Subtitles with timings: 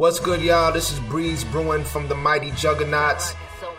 [0.00, 0.72] What's good, y'all?
[0.72, 3.34] This is Breeze Brewin from the Mighty Juggaknots.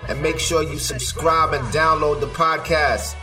[0.08, 3.16] And make sure you subscribe and download the podcast,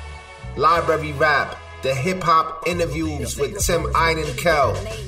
[0.56, 5.07] Library Rap, the hip hop interviews with Tim Einenkel.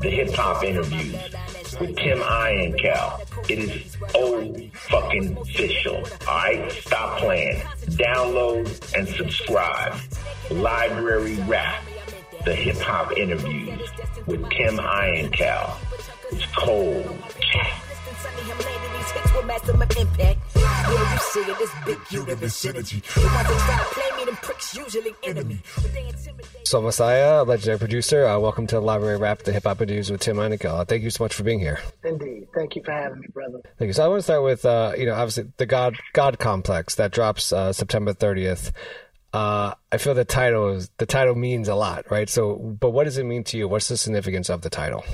[0.00, 1.14] the hip hop interviews
[1.80, 3.50] with Tim Einenkel.
[3.50, 6.02] It is old fucking official.
[6.26, 6.70] Alright?
[6.72, 7.60] Stop playing.
[7.90, 9.94] Download and subscribe.
[10.50, 11.82] Library Rap,
[12.44, 13.88] the hip hop interviews
[14.26, 15.76] with Tim Einenkel.
[16.32, 17.16] It's cold.
[26.64, 30.36] Sol Messiah, legendary producer, uh, welcome to Library Rap, the hip hop interviews with Tim
[30.36, 30.80] Einenkel.
[30.80, 31.80] Uh, thank you so much for being here.
[32.04, 33.60] Indeed, thank you for having me, brother.
[33.78, 33.92] Thank you.
[33.94, 37.10] So I want to start with, uh, you know, obviously the God God Complex that
[37.10, 38.70] drops uh, September thirtieth.
[39.32, 42.28] Uh, I feel the title is the title means a lot, right?
[42.28, 43.66] So, but what does it mean to you?
[43.66, 45.04] What's the significance of the title?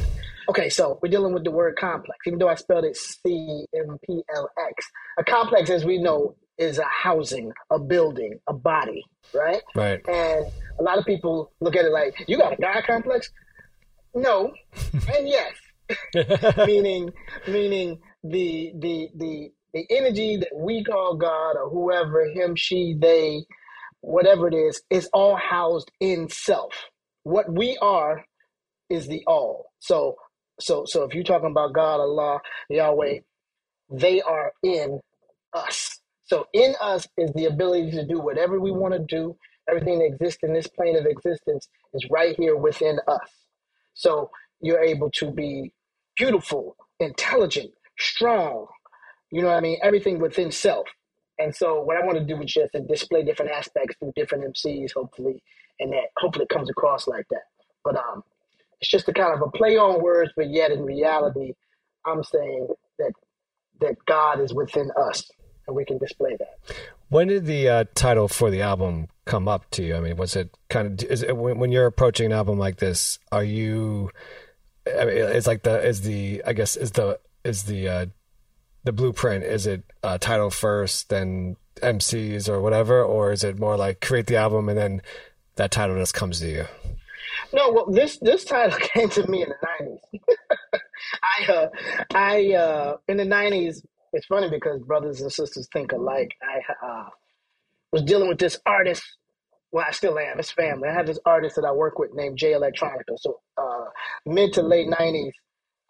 [0.49, 3.99] Okay, so we're dealing with the word complex, even though I spelled it C M
[4.07, 4.87] P L X.
[5.19, 9.63] A complex, as we know, is a housing, a building, a body, right?
[9.75, 10.01] Right.
[10.09, 10.47] And
[10.79, 13.31] a lot of people look at it like, you got a God complex?
[14.15, 14.53] No,
[14.93, 15.55] and yes.
[16.67, 17.11] meaning,
[17.47, 23.45] meaning the the the the energy that we call God or whoever, him, she, they,
[24.01, 26.75] whatever it is, is all housed in self.
[27.23, 28.25] What we are
[28.91, 29.67] is the all.
[29.79, 30.17] So
[30.61, 32.41] so so if you're talking about God, Allah,
[32.71, 33.19] Yahweh,
[33.91, 35.01] they are in
[35.53, 36.01] us.
[36.25, 39.37] So in us is the ability to do whatever we want to do.
[39.69, 43.31] Everything that exists in this plane of existence is right here within us.
[43.95, 44.31] So
[44.61, 45.73] you're able to be
[46.17, 48.67] beautiful, intelligent, strong.
[49.31, 49.79] You know what I mean?
[49.83, 50.89] Everything within self.
[51.39, 54.93] And so what I want to do is just display different aspects through different MCs,
[54.95, 55.43] hopefully,
[55.81, 57.43] and that hopefully it comes across like that.
[57.85, 58.23] But um,
[58.83, 61.55] it's just a kind of a play on words, but yet in reality,
[62.05, 62.67] I'm saying
[62.99, 63.13] that
[63.81, 65.31] that God is within us,
[65.69, 66.77] and we can display that.
[67.09, 69.95] When did the uh, title for the album come up to you?
[69.95, 72.79] I mean, was it kind of is it, when, when you're approaching an album like
[72.79, 73.21] this?
[73.31, 74.11] Are you?
[74.87, 78.07] I mean, it's like the is the I guess is the is the uh,
[78.83, 79.45] the blueprint?
[79.45, 84.27] Is it uh, title first, then MCs or whatever, or is it more like create
[84.27, 85.03] the album and then
[85.55, 86.65] that title just comes to you?
[87.53, 90.01] No, well, this this title came to me in the nineties.
[91.49, 91.69] I uh,
[92.15, 93.83] I uh, in the nineties.
[94.13, 96.33] It's funny because brothers and sisters think alike.
[96.43, 97.09] I uh,
[97.93, 99.03] was dealing with this artist.
[99.73, 100.39] Well, I still am.
[100.39, 100.89] It's family.
[100.89, 103.17] I had this artist that I work with named Jay Electronica.
[103.19, 103.87] So uh,
[104.27, 105.33] mid to late nineties,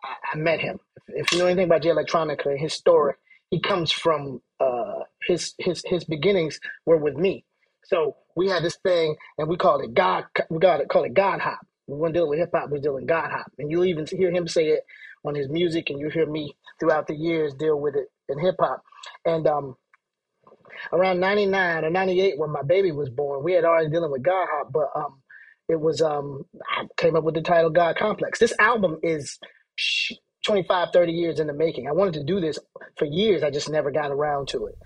[0.05, 0.79] I, I met him.
[0.97, 3.15] If, if you know anything about Jay Electronica his story,
[3.51, 7.45] he comes from uh, his his his beginnings were with me.
[7.85, 10.25] So we had this thing, and we called it God.
[10.51, 11.61] We got it call it God hop.
[11.87, 12.71] We weren't dealing with hip hop.
[12.71, 14.87] We were dealing God hop, and you'll even hear him say it
[15.25, 18.57] on his music, and you hear me throughout the years deal with it in hip
[18.61, 18.83] hop.
[19.27, 19.77] And um,
[20.93, 24.49] around '99 or '98, when my baby was born, we had already dealing with God
[24.51, 25.23] hop, but um,
[25.69, 26.47] it was um,
[26.79, 28.39] I came up with the title God Complex.
[28.39, 29.39] This album is.
[30.45, 31.89] 25, 30 years in the making.
[31.89, 32.59] I wanted to do this
[32.99, 33.43] for years.
[33.45, 34.77] I just never got around to it.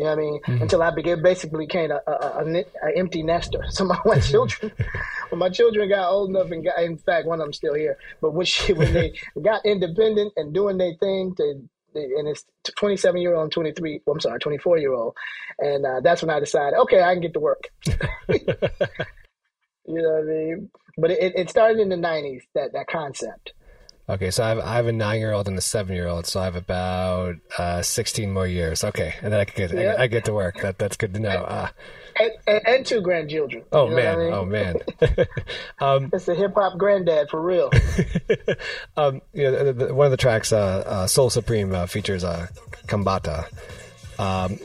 [0.00, 0.40] You know what I mean?
[0.48, 0.62] Mm-hmm.
[0.62, 3.62] Until I became basically became a, a, a, a, empty nester.
[3.70, 4.72] So my, my children,
[5.28, 7.98] when my children got old enough and got, in fact, one of them still here.
[8.22, 9.12] But when she, when they
[9.42, 12.46] got independent and doing their thing, to, and it's
[12.78, 14.00] 27 year old and 23.
[14.06, 15.14] Well, I'm sorry, 24 year old,
[15.58, 17.64] and uh, that's when I decided, okay, I can get to work.
[17.84, 17.92] you
[19.86, 20.70] know what I mean?
[20.96, 22.40] But it, it started in the 90s.
[22.54, 23.52] That that concept.
[24.10, 26.26] Okay, so I have, I have a nine year old and a seven year old,
[26.26, 28.82] so I have about uh, sixteen more years.
[28.82, 29.94] Okay, and then I get yeah.
[29.96, 30.60] I, I, get to work.
[30.62, 31.28] That that's good to know.
[31.30, 31.68] Uh,
[32.18, 33.62] and, and, and, two grandchildren.
[33.70, 34.18] Oh you know man!
[34.18, 34.32] I mean?
[34.32, 34.76] Oh man!
[35.78, 37.70] um, it's a hip hop granddad for real.
[38.96, 42.24] um, you know, the, the, one of the tracks, uh, uh, "Soul Supreme," uh, features
[42.24, 42.48] uh,
[42.88, 43.46] Kambata.
[44.18, 44.58] Um,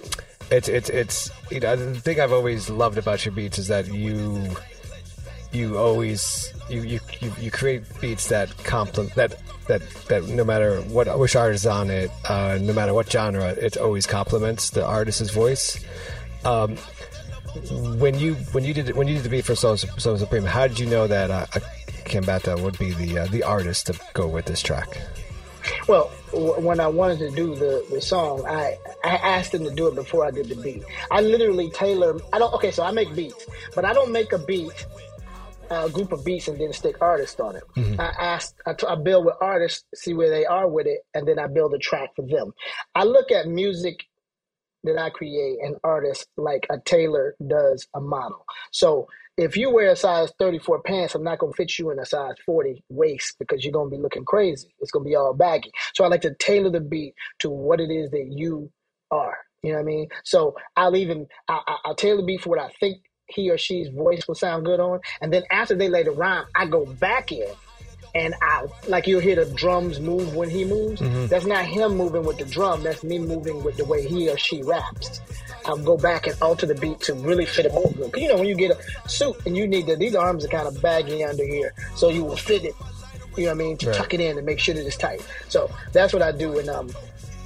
[0.49, 3.93] it's it's it's you know the thing I've always loved about your beats is that
[3.93, 4.55] you
[5.55, 9.37] you always you, you, you, you create beats that complement that
[9.67, 13.49] that that no matter what which artist is on it, uh, no matter what genre,
[13.49, 15.83] it always complements the artist's voice.
[16.43, 16.77] Um,
[17.99, 20.67] when you when you did when you did the beat for Soul, Soul Supreme, how
[20.67, 21.45] did you know that uh,
[22.05, 24.97] Kambata would be the uh, the artist to go with this track?
[25.87, 29.87] Well, when I wanted to do the, the song, I I asked him to do
[29.87, 30.83] it before I did the beat.
[31.09, 32.19] I literally tailor.
[32.33, 32.53] I don't.
[32.53, 34.85] Okay, so I make beats, but I don't make a beat
[35.69, 37.63] a group of beats and then stick artists on it.
[37.75, 37.99] Mm-hmm.
[37.99, 41.47] I t- I build with artists, see where they are with it, and then I
[41.47, 42.53] build a track for them.
[42.93, 44.05] I look at music
[44.85, 48.45] that I create and artists like a tailor does a model.
[48.71, 49.07] So
[49.37, 52.05] if you wear a size 34 pants, I'm not going to fit you in a
[52.05, 54.73] size 40 waist because you're going to be looking crazy.
[54.79, 55.71] It's going to be all baggy.
[55.93, 58.71] So I like to tailor the beat to what it is that you
[59.11, 59.37] are.
[59.61, 60.07] You know what I mean?
[60.23, 62.97] So I'll even I, will tailor the beat for what I think
[63.27, 64.99] he or she's voice will sound good on.
[65.21, 67.47] And then after they lay the rhyme, I go back in
[68.13, 71.01] and I like you'll hear the drums move when he moves.
[71.01, 71.27] Mm-hmm.
[71.27, 72.81] That's not him moving with the drum.
[72.81, 75.21] That's me moving with the way he or she raps.
[75.65, 77.71] I'll go back and alter the beat to really fit it.
[77.71, 80.47] Cause you know when you get a suit and you need the these arms are
[80.47, 82.75] kind of baggy under here, so you will fit it.
[83.35, 83.95] You know what I mean to right.
[83.95, 85.25] tuck it in and make sure that it's tight.
[85.49, 86.57] So that's what I do.
[86.57, 86.89] And um,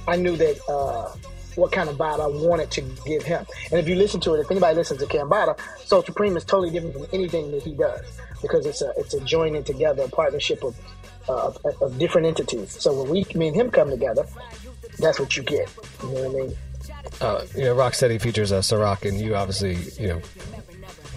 [0.06, 1.12] I knew that uh,
[1.60, 3.46] what kind of vibe I wanted to give him.
[3.70, 6.70] And if you listen to it, if anybody listens to Kambata, Soul Supreme is totally
[6.70, 8.04] different from anything that he does
[8.42, 10.76] because it's a it's a joining together, a partnership of
[11.28, 12.70] uh, of, of, different entities.
[12.80, 14.26] So when we, me and him come together,
[14.98, 15.68] that's what you get.
[16.02, 16.56] You know what I mean?
[17.20, 20.20] Uh, you know, Rocksteady features uh, Sa-Roc, and you obviously, you know,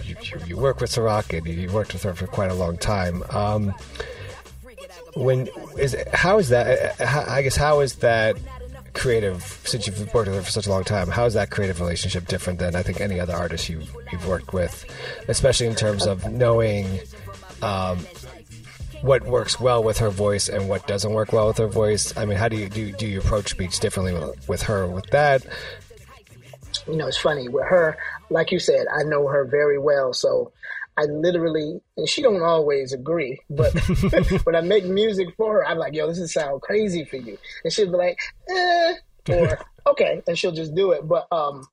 [0.04, 0.16] you,
[0.46, 3.24] you, work with Sa-Roc, and you worked with her for quite a long time.
[3.30, 3.74] Um,
[5.14, 5.48] when
[5.78, 7.00] is how is that?
[7.00, 8.36] Uh, I guess how is that
[8.94, 11.80] creative since you've worked with her for such a long time how is that creative
[11.80, 13.80] relationship different than i think any other artist you,
[14.10, 14.84] you've worked with?
[15.28, 17.00] Especially in terms of knowing
[17.62, 17.98] um,
[19.02, 22.16] what works well with her voice and what doesn't work well with her voice.
[22.16, 25.06] I mean how do you do, do you approach beats differently with, with her with
[25.10, 25.44] that?
[26.86, 27.96] You know it's funny with her
[28.30, 30.50] like you said i know her very well so
[30.96, 33.72] I literally, and she don't always agree, but
[34.44, 37.36] when I make music for her, I'm like, yo, this is sound crazy for you.
[37.64, 38.18] And she'll be like,
[38.48, 38.94] eh,
[39.30, 39.58] or
[39.88, 41.06] okay, and she'll just do it.
[41.06, 41.66] But, um,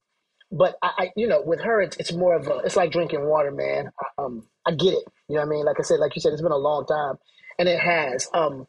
[0.52, 3.26] but I, I you know, with her, it's, it's more of a, it's like drinking
[3.26, 3.92] water, man.
[4.00, 5.04] I, um, I get it.
[5.28, 5.66] You know what I mean?
[5.66, 7.16] Like I said, like you said, it's been a long time
[7.60, 8.66] and it has, um,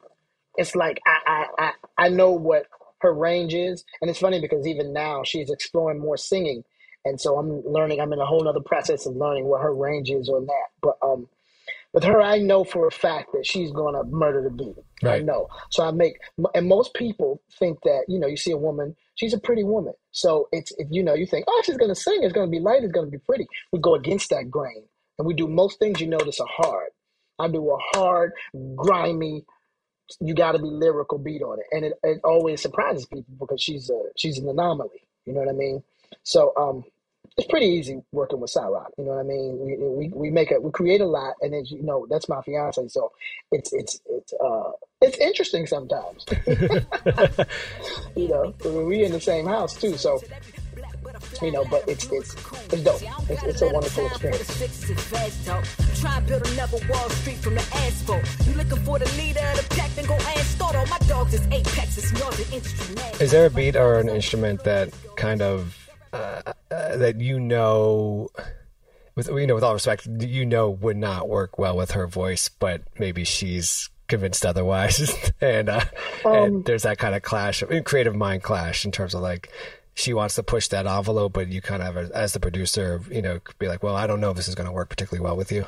[0.56, 1.72] it's like, I, I, I,
[2.06, 2.66] I know what
[3.00, 3.84] her range is.
[4.00, 6.62] And it's funny because even now she's exploring more singing
[7.04, 8.00] and so I'm learning.
[8.00, 10.66] I'm in a whole other process of learning what her range is on that.
[10.80, 11.28] But um,
[11.92, 14.76] with her, I know for a fact that she's going to murder the beat.
[15.02, 15.20] Right.
[15.20, 15.48] I know.
[15.70, 16.14] So I make,
[16.54, 19.94] and most people think that you know, you see a woman, she's a pretty woman.
[20.12, 22.20] So it's if you know, you think, oh, she's going to sing.
[22.22, 22.82] It's going to be light.
[22.82, 23.46] It's going to be pretty.
[23.72, 24.84] We go against that grain,
[25.18, 26.00] and we do most things.
[26.00, 26.90] You notice are hard.
[27.38, 28.32] I do a hard,
[28.76, 29.44] grimy.
[30.20, 33.60] You got to be lyrical beat on it, and it, it always surprises people because
[33.62, 35.08] she's a she's an anomaly.
[35.26, 35.82] You know what I mean?
[36.22, 36.84] So um,
[37.36, 38.92] it's pretty easy working with Sa-Roc.
[38.98, 39.58] You know what I mean?
[39.58, 42.42] We, we we make it, we create a lot, and then you know that's my
[42.42, 42.88] fiance.
[42.88, 43.12] So
[43.50, 46.26] it's it's it's uh it's interesting sometimes.
[48.16, 48.54] you know,
[48.86, 50.20] we in the same house too, so
[51.40, 52.34] you know, but it's it's
[52.72, 53.02] it's dope.
[53.30, 56.00] It's, it's a wonderful experience.
[56.00, 58.24] Try and build another Wall Street from the asphalt.
[58.46, 59.90] You looking for the leader of the pack?
[59.94, 61.96] Then go and start all my dogs is apex.
[61.96, 63.20] It's the instrument.
[63.20, 65.81] Is there a beat or an instrument that kind of
[66.12, 68.28] uh, that you know
[69.14, 72.48] with you know with all respect you know would not work well with her voice
[72.48, 75.32] but maybe she's convinced otherwise.
[75.40, 75.84] And uh,
[76.24, 79.50] um, and there's that kind of clash creative mind clash in terms of like
[79.94, 83.40] she wants to push that envelope but you kind of as the producer you know
[83.58, 85.50] be like well i don't know if this is going to work particularly well with
[85.50, 85.66] you.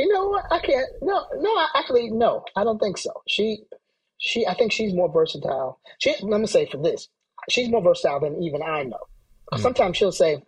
[0.00, 0.46] You know what?
[0.50, 3.12] I can't no no actually no i don't think so.
[3.28, 3.62] She
[4.18, 5.78] she i think she's more versatile.
[5.98, 7.08] She let me say for this
[7.48, 9.04] she's more versatile than even i know.
[9.56, 10.42] Sometimes she'll say,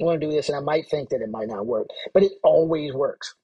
[0.00, 2.22] I want to do this, and I might think that it might not work, but
[2.22, 3.34] it always works.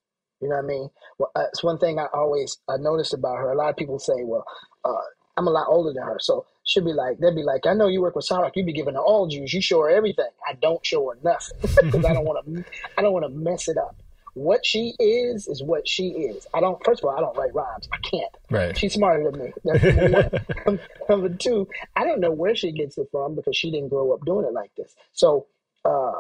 [0.41, 0.91] You know what I mean?
[1.19, 3.53] Well, uh, it's one thing I always I noticed about her.
[3.53, 4.45] A lot of people say, "Well,
[4.85, 4.93] uh,
[5.37, 7.87] I'm a lot older than her," so she'll be like, they'll be like, "I know
[7.87, 8.51] you work with Sarah.
[8.55, 9.53] You'd be giving her all juice.
[9.55, 10.29] You show her everything.
[10.47, 12.65] I don't show her nothing because I don't want to.
[12.99, 14.02] I don't want to mess it up.
[14.35, 16.47] What she is is what she is.
[16.55, 16.83] I don't.
[16.85, 17.89] First of all, I don't write rhymes.
[17.93, 18.35] I can't.
[18.51, 18.77] Right.
[18.77, 19.53] She's smarter than me.
[19.65, 20.81] That's number one.
[21.09, 24.25] number two, I don't know where she gets it from because she didn't grow up
[24.25, 24.95] doing it like this.
[25.13, 25.47] So
[25.85, 26.13] uh,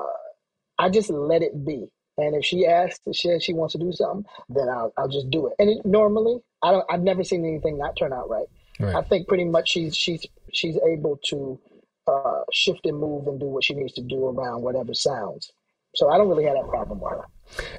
[0.78, 1.88] I just let it be.
[2.18, 5.46] And if she asks, she she wants to do something, then I'll I'll just do
[5.46, 5.54] it.
[5.58, 6.84] And it, normally, I don't.
[6.90, 8.46] I've never seen anything not turn out right.
[8.78, 8.94] right.
[8.94, 11.58] I think pretty much she's she's she's able to
[12.06, 15.50] uh, shift and move and do what she needs to do around whatever sounds.
[15.94, 17.24] So I don't really have that problem with her.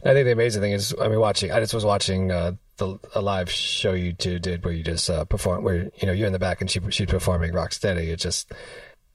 [0.06, 1.52] I think the amazing thing is, I mean, watching.
[1.52, 5.10] I just was watching uh, the a live show you two did where you just
[5.10, 8.10] uh, perform, where you know you're in the back and she she's performing rock steady.
[8.10, 8.52] It just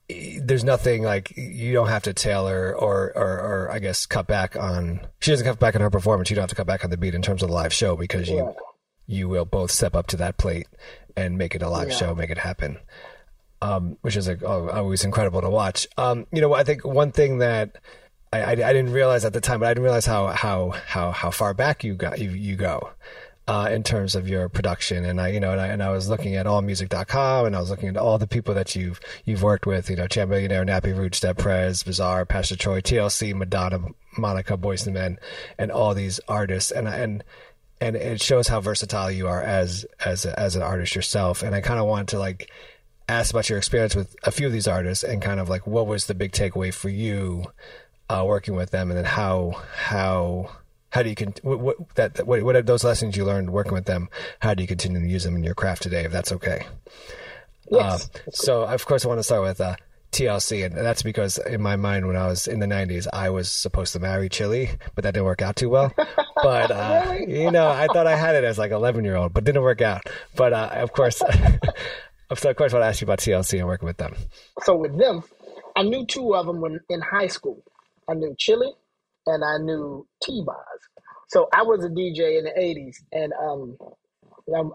[0.09, 4.57] there's nothing like you don't have to tailor or, or, or I guess cut back
[4.57, 5.00] on.
[5.21, 6.31] She doesn't cut back on her performance.
[6.31, 7.95] You don't have to cut back on the beat in terms of the live show
[7.95, 8.53] because you yeah.
[9.07, 10.67] you will both step up to that plate
[11.17, 11.97] and make it a live yeah.
[11.97, 12.79] show, make it happen.
[13.61, 15.87] Um, which is like, oh, always incredible to watch.
[15.97, 17.77] Um, you know, I think one thing that
[18.32, 21.12] I, I, I, didn't realize at the time, but I didn't realize how how how
[21.12, 22.90] how far back you got you you go
[23.49, 25.06] uh, in terms of your production.
[25.06, 27.70] And I, you know, and I, and I was looking at allmusic.com and I was
[27.70, 31.20] looking at all the people that you've, you've worked with, you know, Chamillionaire, Nappy Roots,
[31.20, 33.80] Dead Prez, Bizarre, Pastor Troy, TLC, Madonna,
[34.18, 35.18] Monica, Boyz II Men,
[35.56, 36.70] and all these artists.
[36.70, 37.25] And, and,
[37.80, 41.42] and it shows how versatile you are as, as, as an artist yourself.
[41.42, 42.52] And I kind of wanted to like,
[43.08, 45.87] ask about your experience with a few of these artists and kind of like what
[45.87, 47.47] was the big takeaway for you
[48.09, 50.50] uh, working with them and then how how
[50.91, 53.75] how do you con- what, what that what, what are those lessons you learned working
[53.75, 54.09] with them?
[54.41, 56.05] How do you continue to use them in your craft today?
[56.05, 56.67] If that's okay.
[57.71, 58.09] Yes.
[58.15, 59.77] Uh, so of course I want to start with uh,
[60.12, 63.50] TLC, and that's because in my mind when I was in the '90s, I was
[63.50, 65.93] supposed to marry Chili, but that didn't work out too well.
[66.41, 67.43] But uh, really?
[67.43, 69.81] you know, I thought I had it as like 11 year old, but didn't work
[69.81, 70.09] out.
[70.37, 71.27] But uh, of course, so
[72.31, 74.15] of course, I want to ask you about TLC and working with them.
[74.62, 75.25] So with them,
[75.75, 77.61] I knew two of them when in high school.
[78.09, 78.73] I knew Chili
[79.27, 80.57] and I knew T-Boz.
[81.29, 83.77] So I was a DJ in the 80s and um,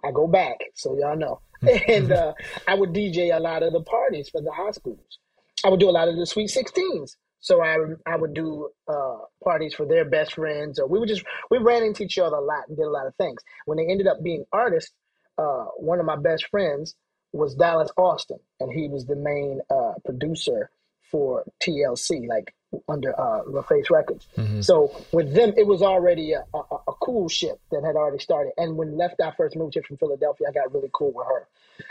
[0.03, 1.41] I go back, so y'all know.
[1.87, 2.33] and uh,
[2.67, 5.19] I would DJ a lot of the parties for the high schools.
[5.65, 7.15] I would do a lot of the Sweet 16s.
[7.39, 11.25] So I, I would do uh, parties for their best friends, or we would just
[11.51, 13.41] we ran into each other a lot and did a lot of things.
[13.65, 14.93] When they ended up being artists,
[15.37, 16.95] uh, one of my best friends
[17.33, 20.69] was Dallas Austin, and he was the main uh, producer
[21.11, 22.53] for TLC, like
[22.87, 24.27] under uh, LaFace Records.
[24.37, 24.61] Mm-hmm.
[24.61, 28.53] So with them, it was already a, a, a, cool ship that had already started.
[28.57, 31.47] And when Left Eye first moved here from Philadelphia, I got really cool with her.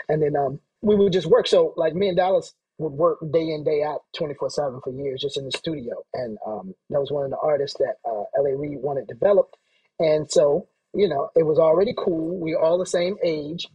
[0.09, 1.47] And then um, we would just work.
[1.47, 5.21] So like me and Dallas would work day in, day out, 24 7 for years,
[5.21, 6.03] just in the studio.
[6.13, 8.55] And um, that was one of the artists that uh, L.A.
[8.55, 9.57] Reid wanted developed.
[9.99, 12.37] And so, you know, it was already cool.
[12.39, 13.67] We were all the same age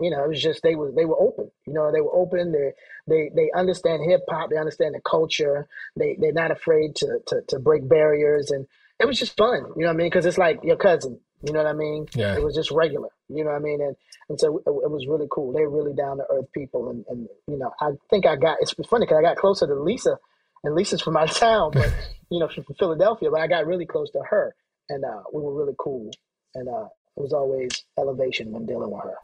[0.00, 1.50] you know, it was just they were they were open.
[1.66, 2.52] You know, they were open.
[2.52, 2.72] They
[3.08, 4.50] they they understand hip hop.
[4.50, 5.66] They understand the culture.
[5.96, 8.66] They they're not afraid to to to break barriers, and
[8.98, 9.64] it was just fun.
[9.76, 10.06] You know what I mean?
[10.06, 11.18] Because it's like your cousin.
[11.42, 12.06] You know what I mean?
[12.14, 12.36] Yeah.
[12.36, 13.08] It was just regular.
[13.28, 13.80] You know what I mean?
[13.80, 13.96] And
[14.28, 15.52] and so it, it was really cool.
[15.52, 18.72] They're really down to earth people, and and you know, I think I got it's
[18.88, 20.18] funny because I got closer to Lisa,
[20.62, 21.92] and Lisa's from my town, but
[22.30, 23.30] you know, she's from Philadelphia.
[23.30, 24.54] But I got really close to her,
[24.88, 26.10] and uh, we were really cool.
[26.54, 29.14] And uh, it was always elevation when dealing with her.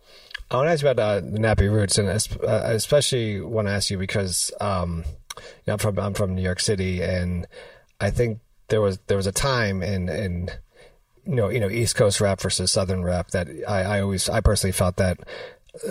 [0.50, 3.72] I want to ask you about uh, the Nappy Roots, and uh, especially want to
[3.72, 5.04] ask you because um,
[5.36, 7.46] you know, I'm from I'm from New York City, and
[8.00, 10.50] I think there was there was a time in in
[11.24, 14.40] you know you know East Coast rap versus Southern rap that I, I always I
[14.40, 15.18] personally felt that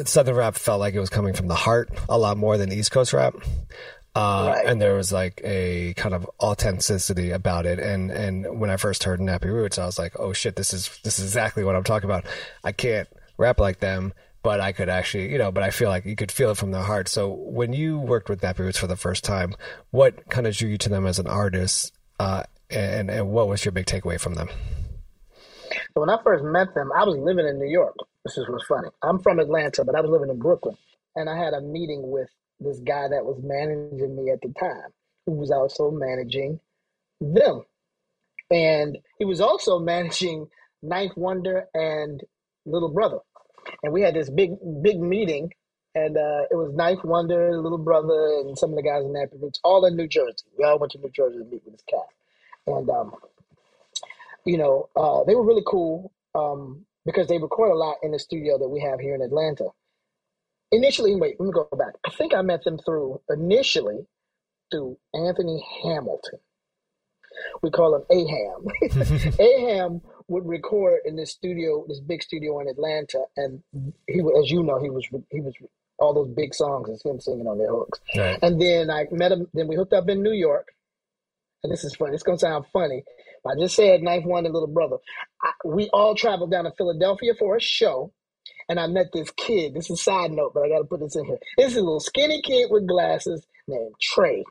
[0.06, 2.92] Southern rap felt like it was coming from the heart a lot more than East
[2.92, 3.36] Coast rap.
[4.15, 4.65] Uh, right.
[4.65, 7.79] and there was like a kind of authenticity about it.
[7.79, 11.00] And, and when I first heard Nappy Roots, I was like, oh shit, this is,
[11.03, 12.25] this is exactly what I'm talking about.
[12.63, 16.05] I can't rap like them, but I could actually, you know, but I feel like
[16.05, 17.10] you could feel it from their heart.
[17.10, 19.53] So when you worked with Nappy Roots for the first time,
[19.91, 21.91] what kind of drew you to them as an artist?
[22.17, 24.48] Uh, and, and what was your big takeaway from them?
[25.93, 27.95] So when I first met them, I was living in New York.
[28.24, 28.88] This is what's funny.
[29.01, 30.77] I'm from Atlanta, but I was living in Brooklyn.
[31.17, 34.91] And I had a meeting with this guy that was managing me at the time,
[35.25, 36.59] who was also managing
[37.19, 37.62] them.
[38.51, 40.47] And he was also managing
[40.81, 42.21] Ninth Wonder and
[42.65, 43.19] Little Brother.
[43.83, 45.51] And we had this big, big meeting,
[45.95, 49.41] and uh, it was Ninth Wonder, Little Brother, and some of the guys in Nappy
[49.41, 50.45] Roots, all in New Jersey.
[50.57, 52.07] We all went to New Jersey to meet with this cat.
[52.67, 53.15] And, um,
[54.45, 58.19] you know, uh, they were really cool um, because they record a lot in the
[58.19, 59.69] studio that we have here in Atlanta
[60.75, 61.94] initially, wait, let me go back.
[62.05, 64.05] I think I met them through initially
[64.72, 66.39] through Anthony Hamilton.
[67.62, 68.65] We call him Aham.
[69.39, 73.62] Aham would record in this studio, this big studio in Atlanta, and
[74.08, 75.53] he, as you know, he was he was
[76.00, 78.00] all those big songs is him singing on their hooks.
[78.17, 78.39] Right.
[78.41, 79.48] And then I met him.
[79.53, 80.70] Then we hooked up in New York,
[81.63, 82.13] and this is funny.
[82.13, 83.03] It's gonna sound funny.
[83.48, 84.98] I just said Ninth One and Little Brother.
[85.41, 88.12] I, we all traveled down to Philadelphia for a show,
[88.69, 89.74] and I met this kid.
[89.74, 91.38] This is a side note, but I got to put this in here.
[91.57, 94.43] This is a little skinny kid with glasses named Trey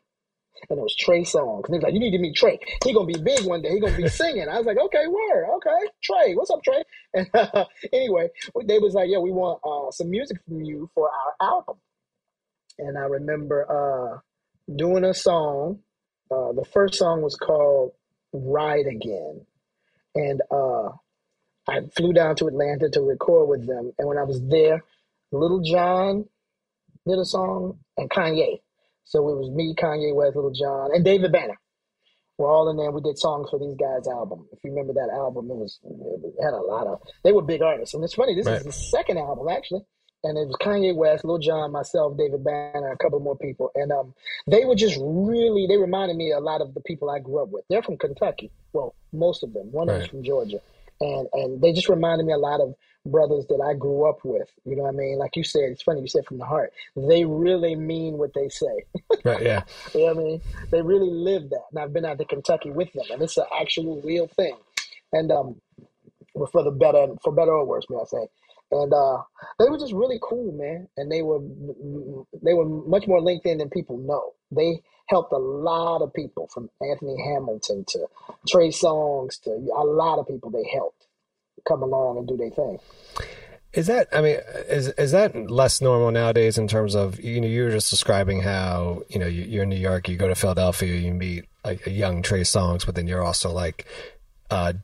[0.71, 1.64] and it was Trey Songz.
[1.66, 2.59] And he was like, "You need to meet Trey.
[2.85, 3.71] He gonna be big one day.
[3.71, 5.54] He gonna be singing." I was like, "Okay, where?
[5.56, 6.35] Okay, Trey.
[6.35, 8.28] What's up, Trey?" And uh, anyway,
[8.64, 11.76] they was like, "Yeah, we want uh, some music from you for our album."
[12.78, 14.18] And I remember uh,
[14.75, 15.80] doing a song.
[16.30, 17.92] Uh, the first song was called
[18.33, 19.47] "Ride Again,"
[20.14, 20.90] and uh,
[21.68, 23.92] I flew down to Atlanta to record with them.
[23.99, 24.83] And when I was there,
[25.33, 26.26] Lil Jon
[27.06, 28.61] did a song, and Kanye.
[29.04, 31.59] So it was me, Kanye West, Lil Jon, and David Banner.
[32.38, 32.90] We're all in there.
[32.90, 34.49] We did songs for these guys' album.
[34.52, 37.00] If you remember that album, it was it had a lot of.
[37.23, 38.35] They were big artists, and it's funny.
[38.35, 38.59] This right.
[38.59, 39.83] is the second album actually,
[40.25, 43.92] and it was Kanye West, Lil Jon, myself, David Banner, a couple more people, and
[43.92, 44.14] um,
[44.49, 45.66] they were just really.
[45.68, 47.64] They reminded me a lot of the people I grew up with.
[47.71, 48.50] They're from Kentucky.
[48.73, 49.71] Well, most of them.
[49.71, 50.02] One right.
[50.02, 50.59] is from Georgia,
[51.01, 52.75] and and they just reminded me a lot of
[53.07, 54.51] brothers that I grew up with.
[54.65, 55.19] You know what I mean?
[55.19, 56.73] Like you said, it's funny you said from the heart.
[56.97, 58.85] They really mean what they say.
[59.25, 59.43] right.
[59.43, 59.63] Yeah.
[59.95, 60.41] you know what I mean?
[60.71, 61.65] They really live that.
[61.71, 64.57] And I've been out to Kentucky with them, and it's an actual real thing.
[65.13, 65.61] And um,
[66.51, 68.29] for the better, for better or worse, may I say.
[68.71, 69.19] And uh,
[69.59, 70.89] they were just really cool, man.
[70.97, 71.41] And they were
[72.43, 74.33] they were much more linked in than people know.
[74.51, 78.06] They helped a lot of people, from Anthony Hamilton to
[78.49, 80.50] Trey Songz to a lot of people.
[80.50, 81.06] They helped
[81.66, 82.78] come along and do their thing.
[83.73, 87.49] Is that I mean is is that less normal nowadays in terms of you know
[87.49, 90.37] you were just describing how you know you, are in New York you go to
[90.37, 93.87] Philadelphia you meet a, a young Trey Songz but then you're also like
[94.49, 94.75] uh,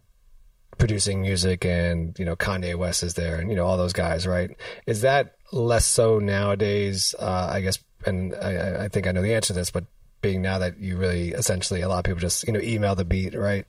[0.76, 4.26] producing music and you know Kanye West is there and you know all those guys
[4.26, 9.22] right is that less so nowadays uh, I guess and I, I think I know
[9.22, 9.84] the answer to this but
[10.20, 13.04] being now that you really essentially a lot of people just you know email the
[13.04, 13.66] beat right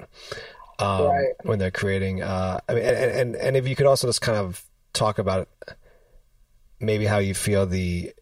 [0.79, 1.33] um, right.
[1.43, 2.21] when they're creating.
[2.21, 5.47] Uh, I mean, and, and and if you could also just kind of talk about
[6.79, 8.13] maybe how you feel the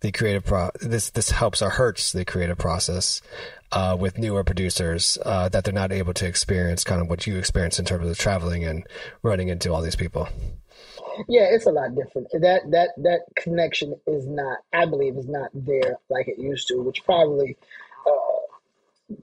[0.00, 3.20] the creative pro this this helps or hurts the creative process
[3.72, 7.36] uh, with newer producers uh, that they're not able to experience kind of what you
[7.36, 8.86] experience in terms of traveling and
[9.22, 10.28] running into all these people.
[11.26, 12.28] Yeah, it's a lot different.
[12.32, 16.82] That that that connection is not, I believe, is not there like it used to,
[16.82, 17.56] which probably
[18.06, 18.38] uh,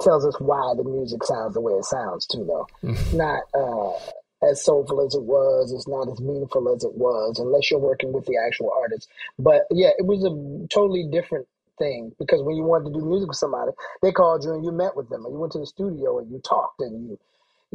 [0.01, 3.17] tells us why the music sounds the way it sounds too though mm-hmm.
[3.17, 7.69] not uh, as soulful as it was it's not as meaningful as it was unless
[7.69, 12.41] you're working with the actual artist but yeah it was a totally different thing because
[12.41, 15.09] when you wanted to do music with somebody they called you and you met with
[15.09, 17.19] them and you went to the studio and you talked and you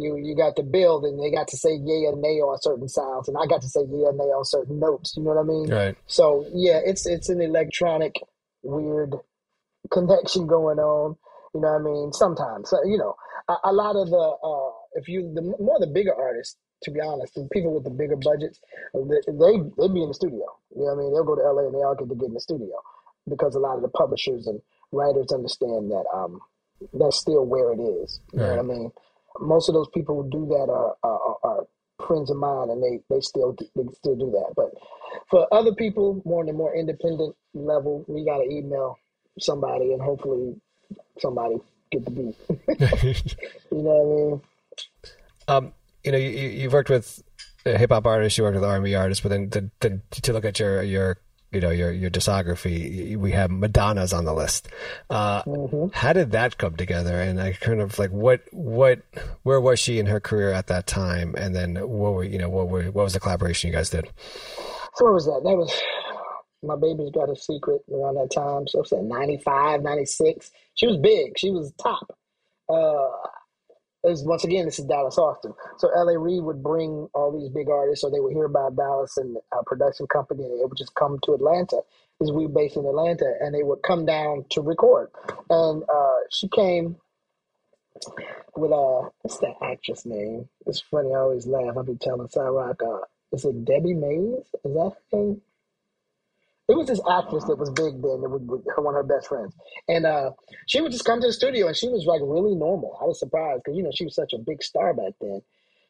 [0.01, 2.89] you you got to build and they got to say yeah and nay on certain
[2.89, 5.41] sounds and I got to say yeah and nay on certain notes you know what
[5.41, 8.21] I mean right so yeah it's it's an electronic
[8.63, 9.15] weird
[9.91, 11.17] connection going on
[11.55, 12.13] you know what I mean?
[12.13, 13.17] Sometimes, so, you know,
[13.49, 17.01] a, a, lot of the uh, if you the more the bigger artists, to be
[17.01, 18.61] honest, the people with the bigger budgets,
[18.95, 20.47] they they be in the studio.
[20.71, 21.13] You know what I mean?
[21.13, 22.79] They'll go to LA and they all get to get in the studio
[23.29, 24.61] because a lot of the publishers and
[24.93, 26.41] writers understand that um
[26.95, 28.21] that's still where it is.
[28.33, 28.57] You right.
[28.57, 28.93] know what I mean?
[29.39, 31.67] Most of those people who do that are, are, are
[32.07, 34.55] friends of mine, and they they still they still do that.
[34.57, 34.71] But
[35.29, 38.99] for other people, more on the more independent level, we got to email
[39.39, 40.57] somebody, and hopefully
[41.19, 41.57] somebody
[41.91, 42.37] get the beat.
[43.71, 44.41] you know what I mean?
[45.49, 45.73] Um,
[46.05, 47.23] you know, you, you've worked with
[47.65, 50.33] hip hop artists, you worked with R and B artists, but then the, the, to
[50.33, 51.19] look at your your
[51.53, 54.69] you know your your discography, we have Madonna's on the list.
[55.09, 55.87] Uh, mm-hmm.
[55.93, 57.21] How did that come together?
[57.21, 59.01] And I kind of like what what
[59.43, 61.35] where was she in her career at that time?
[61.37, 64.09] And then what were you know what were what was the collaboration you guys did?
[64.95, 65.43] So what was that?
[65.45, 65.73] That was
[66.63, 68.69] my baby's got a secret around that time.
[68.69, 70.51] So it's like 95, 96.
[70.75, 71.39] She was big.
[71.39, 72.17] She was top.
[72.69, 73.09] Uh,
[74.03, 75.55] was, once again, this is Dallas Austin.
[75.79, 79.17] So LA Reid would bring all these big artists, or they would hear about Dallas
[79.17, 81.81] and our production company, and they would just come to Atlanta.
[82.19, 85.11] Because we based in Atlanta, and they would come down to record.
[85.49, 86.97] And uh, she came
[88.57, 90.49] with uh, what's that actress name?
[90.67, 91.11] It's funny.
[91.15, 91.77] I always laugh.
[91.77, 92.99] I'll be telling Sa-Roc, uh,
[93.33, 94.45] is it Debbie Mays?
[94.65, 95.43] Is that her name?
[96.71, 99.27] It was this actress that was big then, that was her one of her best
[99.27, 99.53] friends,
[99.89, 100.31] and uh,
[100.67, 102.97] she would just come to the studio, and she was like really normal.
[103.03, 105.43] I was surprised because you know she was such a big star back then.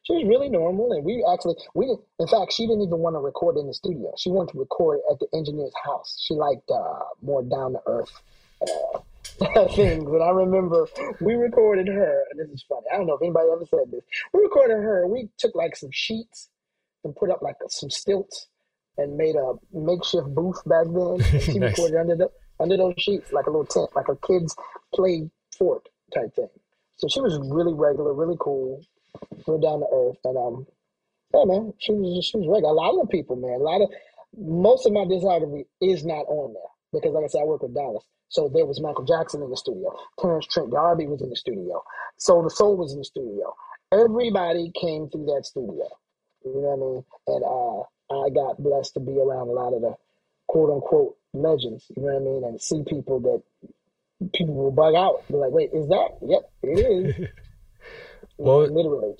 [0.04, 3.20] She was really normal, and we actually we in fact she didn't even want to
[3.20, 4.14] record in the studio.
[4.16, 6.18] She wanted to record at the engineer's house.
[6.24, 8.22] She liked uh, more down to earth
[8.62, 10.08] uh, things.
[10.08, 10.88] And I remember
[11.20, 12.86] we recorded her, and this is funny.
[12.90, 14.04] I don't know if anybody ever said this.
[14.32, 15.06] We recorded her.
[15.06, 16.48] We took like some sheets
[17.04, 18.46] and put up like some stilts
[19.00, 21.40] and made a makeshift booth back then.
[21.40, 21.72] She nice.
[21.72, 24.54] recorded under the under those sheets, like a little tent, like a kids
[24.94, 26.50] play fort type thing.
[26.96, 28.82] So she was really regular, really cool,
[29.46, 30.66] real down to earth, and um,
[31.34, 32.72] yeah, man, she was she was regular.
[32.72, 33.88] A lot of the people, man, a lot of
[34.36, 37.74] most of my discography is not on there because, like I said, I work with
[37.74, 38.04] Dallas.
[38.28, 39.96] So there was Michael Jackson in the studio.
[40.20, 41.82] Terence Trent D'Arby was in the studio.
[42.16, 43.54] Soul II Soul was in the studio.
[43.92, 45.88] Everybody came through that studio.
[46.44, 47.04] You know what I mean?
[47.26, 47.82] And uh,
[48.30, 49.94] I got blessed to be around a lot of the
[50.46, 51.86] quote unquote legends.
[51.96, 52.44] You know what I mean?
[52.44, 55.26] And see people that people will bug out.
[55.28, 56.18] Be like, wait, is that?
[56.22, 57.28] Yep, it is.
[58.38, 59.14] well, literally.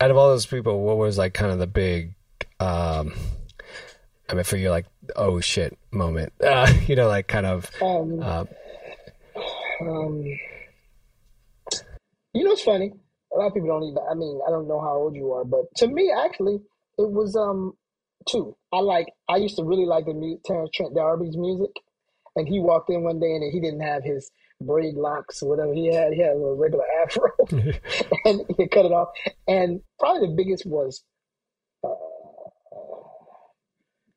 [0.00, 2.14] Out of all those people, what was like kind of the big
[2.60, 3.12] um,
[4.28, 7.70] I mean, for you, like, oh shit moment, uh, you know, like kind of.
[7.82, 8.44] Um, uh,
[9.80, 10.24] um,
[12.32, 12.92] you know, it's funny.
[13.32, 13.98] A lot of people don't even.
[14.10, 16.60] I mean, I don't know how old you are, but to me, actually,
[16.98, 17.74] it was um
[18.28, 18.56] two.
[18.72, 19.06] I like.
[19.28, 21.70] I used to really like the music, Terence Trent D'Arby's music,
[22.36, 25.74] and he walked in one day and he didn't have his braid locks or whatever
[25.74, 26.12] he had.
[26.12, 27.30] He had a regular afro,
[28.24, 29.08] and he cut it off.
[29.46, 31.04] And probably the biggest was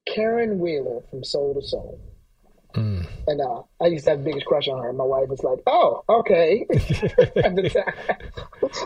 [0.08, 2.00] Caron Wheeler from Soul II Soul.
[2.76, 3.08] Mm.
[3.28, 4.94] And uh, I used to have the biggest crush on her.
[4.94, 6.66] My wife was like, "Oh, okay."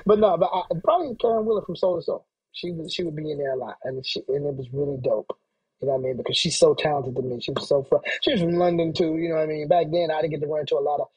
[0.05, 2.25] but no, but I, probably Caron Wheeler from Soul II Soul.
[2.53, 4.97] She was she would be in there a lot, and she and it was really
[5.01, 5.37] dope.
[5.81, 6.17] You know what I mean?
[6.17, 7.39] Because she's so talented to me.
[7.41, 8.01] She was so fun.
[8.23, 9.17] She was from London too.
[9.17, 9.67] You know what I mean?
[9.67, 11.07] Back then, I didn't get to run into a lot of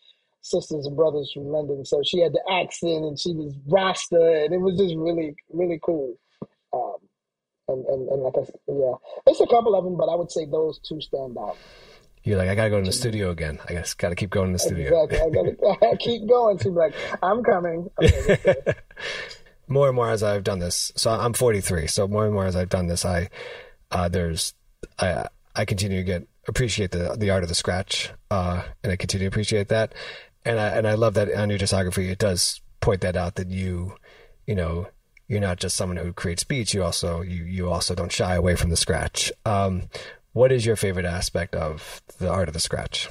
[0.40, 4.54] sisters and brothers from London, so she had the accent, and she was Rasta, and
[4.54, 6.14] it was just really really cool.
[6.72, 6.96] Um,
[7.68, 8.94] and, and, and like I said, yeah,
[9.26, 11.56] it's a couple of them, but I would say those two stand out.
[12.24, 13.58] You're like, I gotta go to the studio again.
[13.68, 15.04] I guess gotta keep going to the studio.
[15.04, 15.56] Exactly.
[15.70, 16.56] I gotta keep going.
[16.58, 17.90] She's like, I'm coming.
[18.02, 18.74] Okay,
[19.68, 20.92] more and more as I've done this.
[20.96, 21.86] So I'm 43.
[21.86, 23.28] So more and more as I've done this, I
[23.90, 24.54] uh, there's
[24.98, 28.96] I I continue to get appreciate the the art of the scratch, uh, and I
[28.96, 29.94] continue to appreciate that.
[30.44, 33.48] And I and I love that on your discography it does point that out that
[33.48, 33.96] you
[34.46, 34.88] you know
[35.26, 36.74] you're not just someone who creates beats.
[36.74, 39.32] You also you you also don't shy away from the scratch.
[39.44, 39.84] Um,
[40.32, 43.08] what is your favorite aspect of the art of the scratch?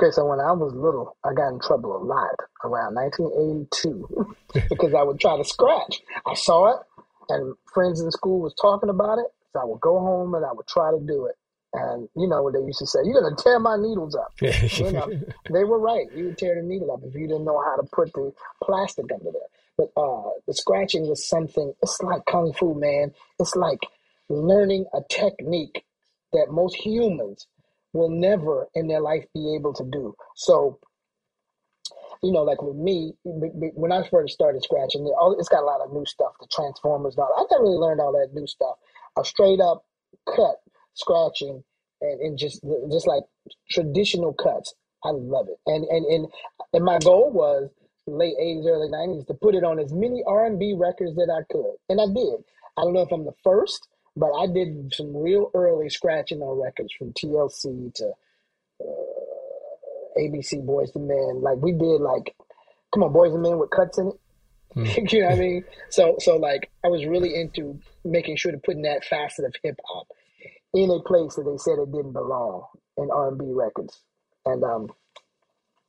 [0.00, 2.34] Okay, so when I was little, I got in trouble a lot
[2.64, 4.34] around 1982
[4.70, 6.00] because I would try to scratch.
[6.26, 6.80] I saw it,
[7.28, 10.52] and friends in school was talking about it, so I would go home and I
[10.52, 11.34] would try to do it.
[11.74, 14.90] And you know what they used to say, "You're gonna tear my needles up." you
[14.90, 15.06] know,
[15.52, 16.10] they were right.
[16.16, 18.32] You would tear the needle up if you didn't know how to put the
[18.64, 19.50] plastic under there.
[19.76, 21.74] But uh, the scratching was something.
[21.82, 23.12] It's like kung fu, man.
[23.38, 23.80] It's like
[24.30, 25.84] learning a technique
[26.32, 27.46] that most humans
[27.92, 30.14] will never in their life be able to do.
[30.36, 30.78] So,
[32.22, 35.92] you know, like with me, when I first started scratching, it's got a lot of
[35.92, 37.16] new stuff, the Transformers.
[37.16, 38.76] All I never really learned all that new stuff.
[39.18, 39.84] A straight up
[40.26, 40.56] cut
[40.94, 41.62] scratching
[42.00, 43.24] and, and just just like
[43.70, 44.74] traditional cuts.
[45.04, 45.58] I love it.
[45.66, 46.28] And and and
[46.72, 47.70] and my goal was
[48.06, 51.74] late 80s, early 90s to put it on as many R&B records that I could.
[51.88, 52.42] And I did.
[52.76, 56.60] I don't know if I'm the first, but I did some real early scratching on
[56.60, 58.12] records from TLC to
[58.80, 61.42] uh, ABC Boyz II Men.
[61.42, 62.34] Like we did like,
[62.92, 64.20] come on, Boyz II Men with cuts in it.
[64.76, 65.12] Mm.
[65.12, 65.64] you know what I mean?
[65.90, 69.78] So, so like I was really into making sure to putting that facet of hip
[69.86, 70.08] hop
[70.72, 74.02] in a place that they said it didn't belong in R&B records.
[74.46, 74.90] And um,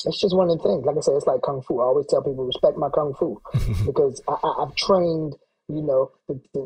[0.06, 0.86] it's just one of the things.
[0.86, 1.80] Like I said, it's like kung fu.
[1.80, 3.42] I always tell people respect my kung fu
[3.86, 5.36] because I, have trained,
[5.76, 6.12] you know,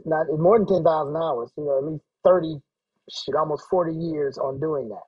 [0.05, 1.51] not more than ten thousand hours.
[1.57, 2.61] You know, at least thirty,
[3.11, 5.03] shit, almost forty years on doing that,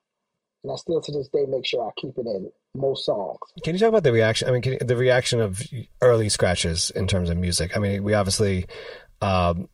[0.63, 3.39] and I still to this day make sure I keep it in most songs.
[3.63, 4.47] Can you talk about the reaction?
[4.47, 5.61] I mean, you, the reaction of
[6.01, 7.75] early scratches in terms of music.
[7.75, 8.65] I mean, we obviously
[9.21, 9.69] um,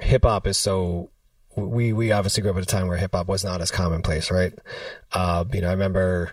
[0.00, 1.10] hip hop is so
[1.56, 4.30] we we obviously grew up at a time where hip hop was not as commonplace,
[4.30, 4.52] right?
[5.12, 6.32] Uh, you know, I remember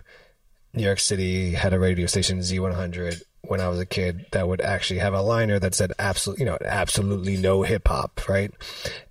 [0.74, 4.60] New York City had a radio station Z100 when I was a kid that would
[4.60, 8.52] actually have a liner that said absolutely, you know, absolutely no hip hop, right?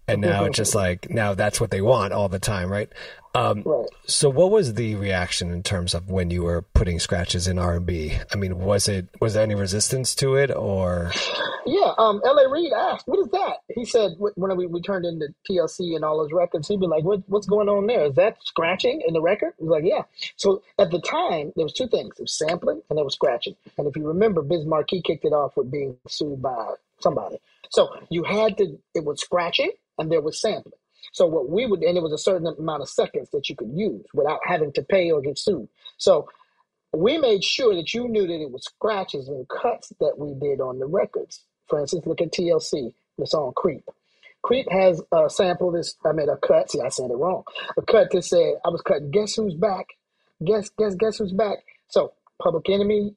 [0.07, 2.89] And now it's just like now that's what they want all the time, right?
[3.35, 3.87] Um, right.
[4.07, 7.75] So, what was the reaction in terms of when you were putting scratches in R
[7.75, 8.17] and B?
[8.33, 11.11] I mean, was it was there any resistance to it, or?
[11.65, 12.49] Yeah, um, L.A.
[12.49, 16.17] Reid asked, "What is that?" He said, "When we, we turned into TLC and all
[16.17, 18.05] those records, he'd be like, what, "What's going on there?
[18.05, 20.03] Is that scratching in the record?" He's like, "Yeah."
[20.35, 23.55] So at the time, there was two things: there was sampling and there was scratching.
[23.77, 27.39] And if you remember, Biz Markie kicked it off with being sued by somebody.
[27.69, 28.79] So you had to.
[28.95, 30.73] It was scratching and there was sampling.
[31.12, 33.71] So what we would, and it was a certain amount of seconds that you could
[33.73, 35.67] use without having to pay or get sued.
[35.97, 36.27] So
[36.93, 40.62] we made sure that you knew that it was scratches and cuts that we did
[40.62, 41.43] on the records.
[41.67, 43.83] For instance, look at TLC, the song Creep.
[44.41, 46.71] Creep has a sample this I made a cut.
[46.71, 47.43] See, I said it wrong.
[47.77, 49.88] A cut that said I was cutting guess who's back?
[50.43, 51.59] Guess guess guess who's back?
[51.89, 53.13] So Public Enemy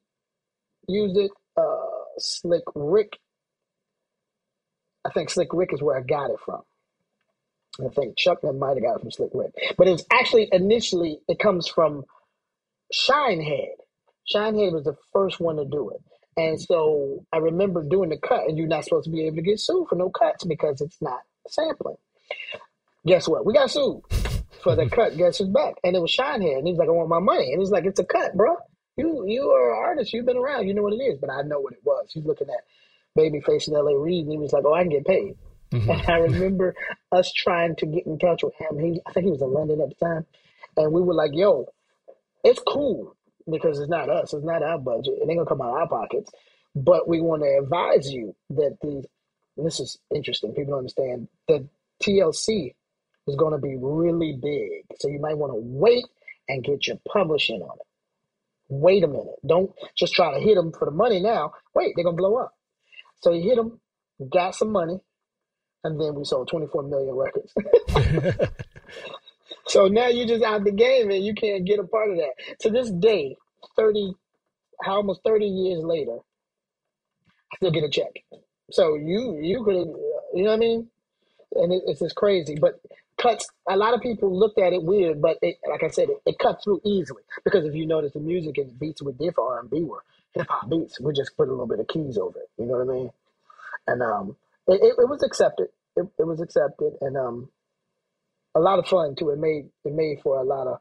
[0.87, 1.77] used it, uh
[2.17, 3.19] Slick Rick.
[5.05, 6.61] I think Slick Rick is where I got it from.
[7.79, 9.53] I think Chuck might have got it from Slick Rick.
[9.77, 12.03] But it's actually initially it comes from
[12.93, 13.75] Shinehead.
[14.33, 16.01] Shinehead was the first one to do it.
[16.35, 19.41] And so I remember doing the cut, and you're not supposed to be able to
[19.41, 21.97] get sued for no cuts because it's not sampling.
[23.05, 23.45] Guess what?
[23.45, 24.01] We got sued
[24.61, 25.17] for the cut.
[25.17, 25.75] Guess who's back?
[25.83, 27.85] And it was Shinehead, and he was like, "I want my money." And he's like,
[27.85, 28.55] "It's a cut, bro.
[28.97, 30.13] You you are an artist.
[30.13, 30.67] You've been around.
[30.67, 32.09] You know what it is." But I know what it was.
[32.11, 32.63] He's looking at
[33.17, 33.97] Babyface and L.A.
[33.97, 35.35] Reid, and he was like, "Oh, I can get paid."
[35.73, 35.89] Mm-hmm.
[35.89, 36.75] And I remember
[37.11, 38.79] us trying to get in touch with him.
[38.79, 40.25] He, I think he was in London at the time,
[40.77, 41.65] and we were like, "Yo,
[42.43, 43.15] it's cool
[43.49, 45.15] because it's not us, it's not our budget.
[45.21, 46.31] It ain't gonna come out of our pockets.
[46.75, 49.05] But we want to advise you that these
[49.57, 50.53] this is interesting.
[50.53, 51.67] People don't understand that
[52.01, 52.73] TLC
[53.27, 54.97] is going to be really big.
[54.99, 56.05] So you might want to wait
[56.49, 57.87] and get your publishing on it.
[58.69, 59.39] Wait a minute.
[59.45, 61.53] Don't just try to hit them for the money now.
[61.75, 62.53] Wait, they're going to blow up.
[63.21, 63.79] So you hit them,
[64.31, 64.99] got some money,
[65.83, 67.53] and then we sold 24 million records.
[69.65, 72.33] So now you're just out the game and you can't get a part of that.
[72.61, 73.37] To this day,
[73.75, 74.13] 30,
[74.81, 76.17] how almost 30 years later,
[77.51, 78.23] I still get a check.
[78.71, 79.87] So you you could
[80.33, 80.87] you know what I mean?
[81.53, 82.55] And it, it's just crazy.
[82.59, 82.79] But
[83.17, 86.17] cuts a lot of people looked at it weird, but it, like I said, it,
[86.25, 89.37] it cut through easily because if you notice the music and the beats we different.
[89.39, 90.99] R and B were hip hop beats.
[90.99, 92.49] We just put a little bit of keys over it.
[92.57, 93.11] You know what I mean?
[93.87, 94.35] And um,
[94.67, 95.67] it, it, it was accepted.
[95.95, 97.49] It, it was accepted, and um,
[98.55, 99.29] a lot of fun too.
[99.29, 100.77] It made it made for a lot of,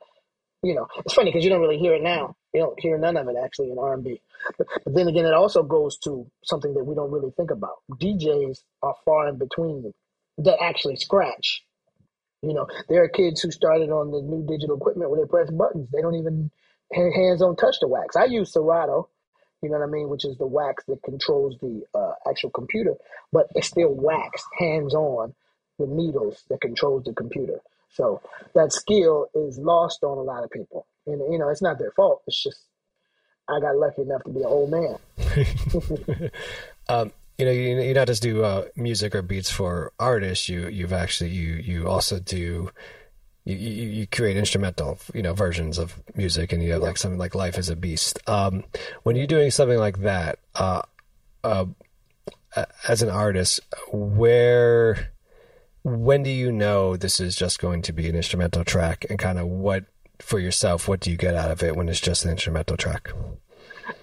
[0.63, 2.37] you know, it's funny because you don't really hear it now.
[2.55, 4.21] You don't hear none of it actually in R and B.
[4.59, 7.77] But, then again, it also goes to something that we don't really think about.
[7.93, 9.93] DJs are far in between
[10.39, 11.63] that actually scratch.
[12.43, 15.51] You know, there are kids who started on the new digital equipment where they press
[15.51, 15.89] buttons.
[15.93, 16.51] They don't even
[16.93, 18.17] hands on touch the wax.
[18.17, 19.09] I use Serato,
[19.63, 22.95] you know what I mean, which is the wax that controls the uh, actual computer,
[23.33, 25.35] but it's still wax, hands on
[25.79, 27.61] the needles that controls the computer.
[27.93, 28.21] So
[28.55, 30.87] that skill is lost on a lot of people.
[31.07, 32.23] And you know, it's not their fault.
[32.27, 32.59] It's just
[33.49, 34.99] I got lucky enough to be an old man.
[36.89, 40.49] um, you know, you, you not just do uh, music or beats for artists.
[40.49, 42.71] You you've actually you you also do
[43.45, 47.19] you, you, you create instrumental you know versions of music, and you have like something
[47.19, 48.19] like Life is a Beast.
[48.29, 48.65] Um,
[49.03, 50.83] when you're doing something like that, uh,
[51.43, 51.67] uh,
[52.89, 53.61] as an artist,
[53.93, 55.13] where
[55.85, 59.07] when do you know this is just going to be an instrumental track?
[59.11, 59.85] And kind of what
[60.21, 63.11] for yourself what do you get out of it when it's just an instrumental track?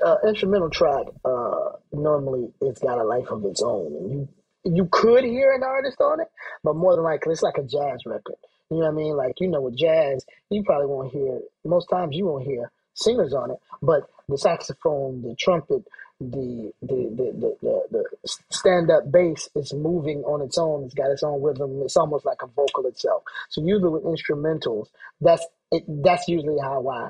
[0.05, 3.95] Uh, instrumental track uh, normally it's got a life of its own.
[3.95, 4.29] And you
[4.65, 6.27] you could hear an artist on it
[6.63, 8.35] but more than likely it's like a jazz record
[8.69, 11.87] you know what i mean like you know with jazz you probably won't hear most
[11.87, 15.83] times you won't hear singers on it but the saxophone the trumpet
[16.19, 20.83] the the the the, the, stand up bass is moving on its own.
[20.83, 21.81] It's got its own rhythm.
[21.83, 23.23] It's almost like a vocal itself.
[23.49, 24.87] So usually with instrumentals,
[25.21, 25.83] that's it.
[25.87, 27.09] That's usually how I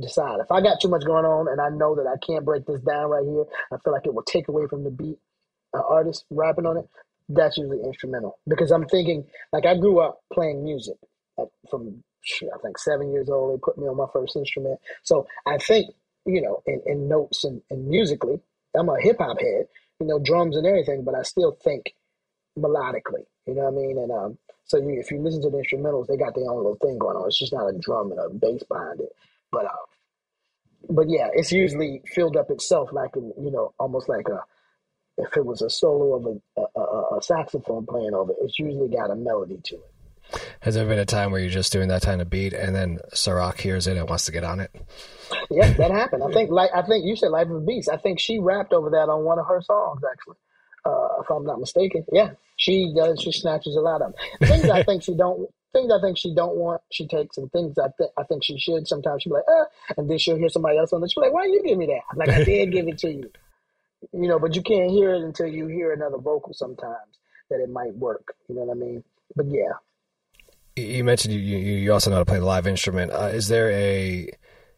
[0.00, 0.40] decide.
[0.40, 2.80] If I got too much going on and I know that I can't break this
[2.80, 5.18] down right here, I feel like it will take away from the beat.
[5.72, 6.88] Uh, artist rapping on it,
[7.30, 10.96] that's usually instrumental because I'm thinking like I grew up playing music
[11.70, 12.02] from
[12.42, 13.54] I think seven years old.
[13.54, 15.94] They put me on my first instrument, so I think
[16.26, 18.40] you know, in, in notes and, and musically.
[18.76, 19.66] I'm a hip hop head,
[19.98, 21.94] you know, drums and everything, but I still think
[22.58, 23.24] melodically.
[23.46, 23.98] You know what I mean?
[23.98, 26.78] And um, so you, if you listen to the instrumentals, they got their own little
[26.80, 27.26] thing going on.
[27.26, 29.10] It's just not a drum and a bass behind it.
[29.50, 29.86] But uh,
[30.88, 34.44] but yeah, it's usually filled up itself like in, you know, almost like a
[35.18, 38.88] if it was a solo of a, a, a, saxophone playing over it, it's usually
[38.88, 40.40] got a melody to it.
[40.60, 42.98] Has there been a time where you're just doing that kind of beat and then
[43.12, 44.70] Sa-Roc hears it and wants to get on it?
[45.50, 46.22] Yeah, that happened.
[46.22, 47.88] I think like I think you said Life of a Beast.
[47.88, 50.36] I think she rapped over that on one of her songs actually.
[50.84, 52.04] Uh, if I'm not mistaken.
[52.12, 52.30] Yeah.
[52.56, 54.48] She does she snatches a lot of them.
[54.48, 57.78] Things I think she don't things I think she don't want, she takes, and things
[57.78, 58.86] I think I think she should.
[58.86, 59.64] Sometimes she'll be like, uh,
[59.96, 61.10] and then she'll hear somebody else on it.
[61.10, 62.16] She'll be like, why you give me that?
[62.16, 63.30] like, I did give it to you.
[64.12, 67.18] You know, but you can't hear it until you hear another vocal sometimes
[67.50, 68.34] that it might work.
[68.48, 69.04] You know what I mean?
[69.36, 69.72] But yeah,
[70.76, 73.12] you mentioned you, you also know how to play the live instrument.
[73.12, 74.30] Uh, is there a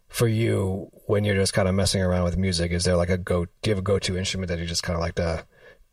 [0.09, 2.73] for you when you're just kind of messing around with music?
[2.73, 3.45] Is there like a go?
[3.45, 5.45] Do you have a go-to instrument that you just kind of like to,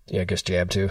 [0.08, 0.90] yeah, know, just jam to?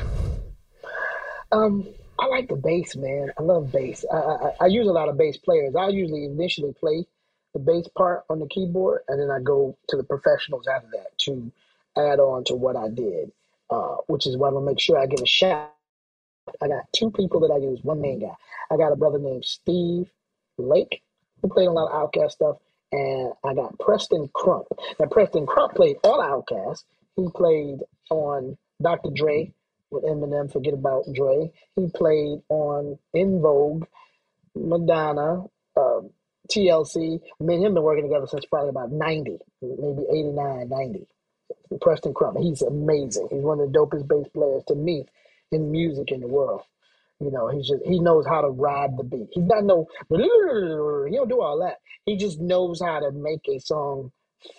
[1.52, 3.32] Um, I like the bass, man.
[3.38, 4.04] I love bass.
[4.12, 5.74] I, I, I use a lot of bass players.
[5.76, 7.06] I usually initially play
[7.54, 11.18] the bass part on the keyboard, and then I go to the professionals after that
[11.20, 11.50] to
[11.96, 13.32] add on to what I did,
[13.70, 15.72] uh, which is why I'm gonna make sure I give a shout.
[16.62, 18.34] I got two people that I use, one main guy.
[18.70, 20.10] I got a brother named Steve
[20.56, 21.02] Lake
[21.42, 22.56] who played a lot of OutKast stuff,
[22.92, 24.66] and I got Preston Crump.
[24.98, 26.84] Now Preston Crump played all OutKast.
[27.16, 29.10] He played on Dr.
[29.14, 29.52] Dre
[29.90, 30.52] with Eminem.
[30.52, 31.50] Forget about Dre.
[31.76, 33.86] He played on En Vogue,
[34.54, 35.44] Madonna,
[35.76, 36.10] um,
[36.50, 37.20] TLC.
[37.40, 41.06] Me and him been working together since probably about 90, maybe 89, 90.
[41.80, 42.38] Preston Crump.
[42.38, 43.28] He's amazing.
[43.30, 45.04] He's one of the dopest bass players to me
[45.52, 46.62] in music in the world.
[47.20, 49.28] You know, he's just he knows how to ride the beat.
[49.32, 51.78] He's not no he don't do all that.
[52.04, 54.12] He just knows how to make a song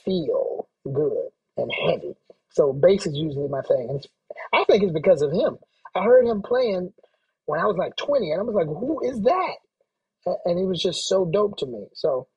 [0.04, 2.16] feel good and heavy.
[2.52, 3.88] So bass is usually my thing.
[3.90, 4.08] And
[4.54, 5.58] I think it's because of him.
[5.96, 6.92] I heard him playing
[7.46, 9.56] when I was like 20, and I was like, who is that?
[10.46, 11.88] And he was just so dope to me.
[11.94, 12.28] So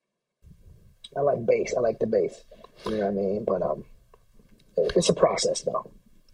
[1.17, 1.75] I like bass.
[1.77, 2.43] I like the bass.
[2.87, 3.45] You know what I mean?
[3.47, 3.85] But um,
[4.77, 5.91] it's a process, though.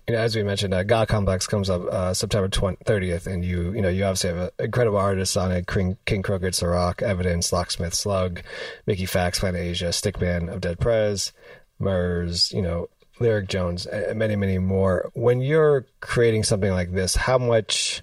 [0.06, 3.44] You know, as we mentioned, uh, God Complex comes up uh, September 20, 30th, and
[3.44, 7.52] you, you know, you obviously have incredible artists on it: King, King Crooked, Sa-Roc, Evidence,
[7.52, 8.40] Locksmith, Slug,
[8.86, 11.32] Mickey Factz, Planet Asia, Stickman of Dead Prez,
[11.78, 12.88] Murs, you know,
[13.20, 15.10] Lyric Jones, and many, many more.
[15.12, 18.02] When you're creating something like this, how much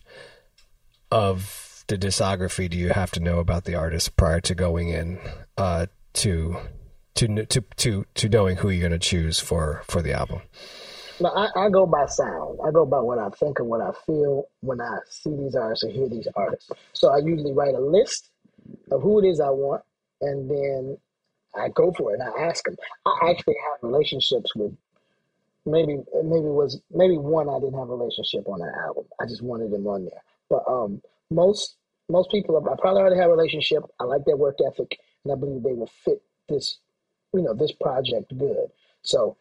[1.12, 5.20] of the discography do you have to know about the artist prior to going in
[5.58, 6.58] uh, to
[7.16, 10.42] to to to to knowing who you're going to choose for for the album?
[11.20, 12.60] No, I, I go by sound.
[12.66, 15.86] I go by what I think and what I feel when I see these artists
[15.86, 16.70] or hear these artists.
[16.92, 18.32] So I usually write a list
[18.92, 19.82] of who it is I want,
[20.22, 20.98] and then
[21.56, 22.76] I go for it and I ask them.
[23.06, 24.76] I actually have relationships with
[25.66, 29.06] maybe maybe was maybe one I didn't have a relationship on that album.
[29.20, 30.22] I just wanted them on there.
[30.50, 31.02] But um,
[31.32, 31.78] most
[32.10, 33.84] most people I probably already have a relationship.
[34.00, 36.78] I like their work ethic, and I believe they will fit this
[37.36, 38.72] you know this project good.
[39.04, 39.38] So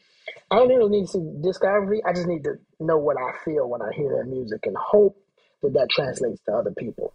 [0.51, 2.01] I don't really need to see discography.
[2.05, 5.17] I just need to know what I feel when I hear their music and hope
[5.63, 7.13] that that translates to other people.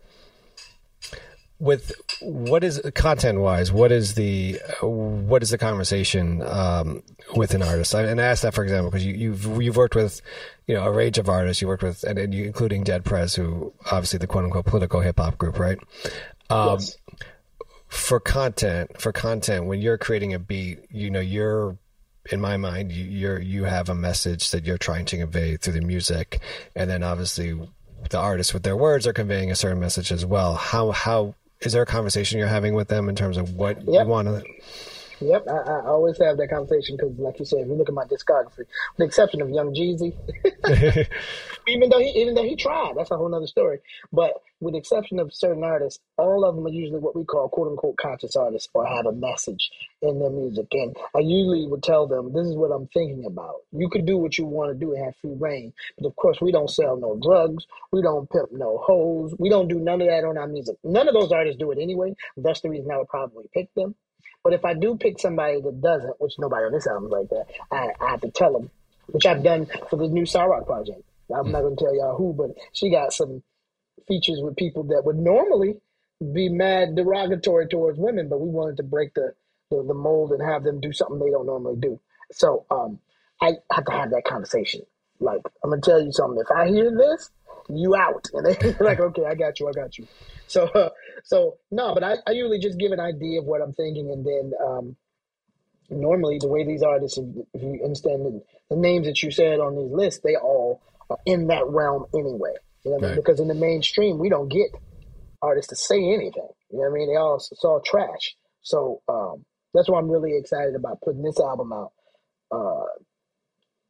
[1.59, 7.03] With what is content wise, what is the what is the conversation um,
[7.35, 7.93] with an artist?
[7.93, 10.21] And I ask that for example because you, you've you've worked with
[10.67, 11.61] you know a range of artists.
[11.61, 15.01] You worked with and, and you, including Dead Prez, who obviously the quote unquote political
[15.01, 15.77] hip hop group, right?
[16.49, 16.97] Um, yes.
[17.89, 21.77] For content, for content, when you're creating a beat, you know you're
[22.31, 25.73] in my mind, you, you're you have a message that you're trying to convey through
[25.73, 26.39] the music,
[26.75, 27.59] and then obviously
[28.09, 30.55] the artists with their words are conveying a certain message as well.
[30.55, 34.03] How how is there a conversation you're having with them in terms of what yep.
[34.03, 34.43] you want to?
[35.21, 37.95] Yep, I, I, always have that conversation because, like you said, if you look at
[37.95, 40.15] my discography, with the exception of Young Jeezy,
[41.67, 43.79] even though he even though he tried, that's a whole other story.
[44.13, 47.49] But with the exception of certain artists, all of them are usually what we call
[47.49, 49.69] "quote unquote" conscious artists or have a message
[50.01, 50.67] in their music.
[50.71, 53.63] And I usually would tell them, "This is what I'm thinking about.
[53.73, 56.39] You can do what you want to do and have free reign, but of course,
[56.39, 60.07] we don't sell no drugs, we don't pimp no hoes, we don't do none of
[60.07, 60.77] that on our music.
[60.83, 62.15] None of those artists do it anyway.
[62.37, 63.95] That's the reason I would probably pick them."
[64.43, 67.29] But if I do pick somebody that doesn't, which nobody on this album is like
[67.29, 68.69] that, I, I have to tell them,
[69.07, 71.01] which I've done for the new Sa-Roc project.
[71.35, 73.43] I'm not going to tell y'all who, but she got some
[74.07, 75.75] features with people that would normally
[76.33, 79.33] be mad derogatory towards women, but we wanted to break the,
[79.69, 81.99] the, the mold and have them do something they don't normally do.
[82.31, 82.99] So um,
[83.41, 84.81] I have to have that conversation.
[85.19, 86.41] Like, I'm going to tell you something.
[86.41, 87.29] If I hear this,
[87.69, 88.27] you out.
[88.33, 90.07] And they're like, okay, I got you, I got you.
[90.47, 90.89] So, uh,
[91.23, 94.25] so no, but I, I usually just give an idea of what I'm thinking, and
[94.25, 94.95] then um,
[95.89, 99.75] normally the way these artists, if you understand the, the, names that you said on
[99.75, 102.53] these lists, they all are in that realm anyway.
[102.83, 103.03] You know what right.
[103.03, 103.15] I mean?
[103.15, 104.71] Because in the mainstream, we don't get
[105.41, 106.47] artists to say anything.
[106.71, 107.09] You know what I mean?
[107.09, 108.35] They all it's all trash.
[108.61, 111.91] So um, that's why I'm really excited about putting this album out.
[112.51, 112.85] Uh,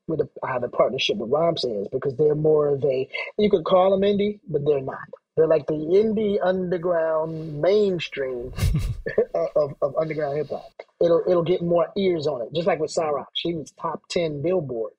[0.10, 3.63] with a, I have a partnership with Rhymesayers because they're more of a you could
[3.63, 5.08] call them indie, but they're not.
[5.38, 8.52] They're like the indie underground mainstream
[9.56, 10.69] of, of underground hip hop.
[11.00, 12.50] It'll it'll get more ears on it.
[12.54, 13.30] Just like with Sa-Roc.
[13.34, 14.91] She was top ten Billboard.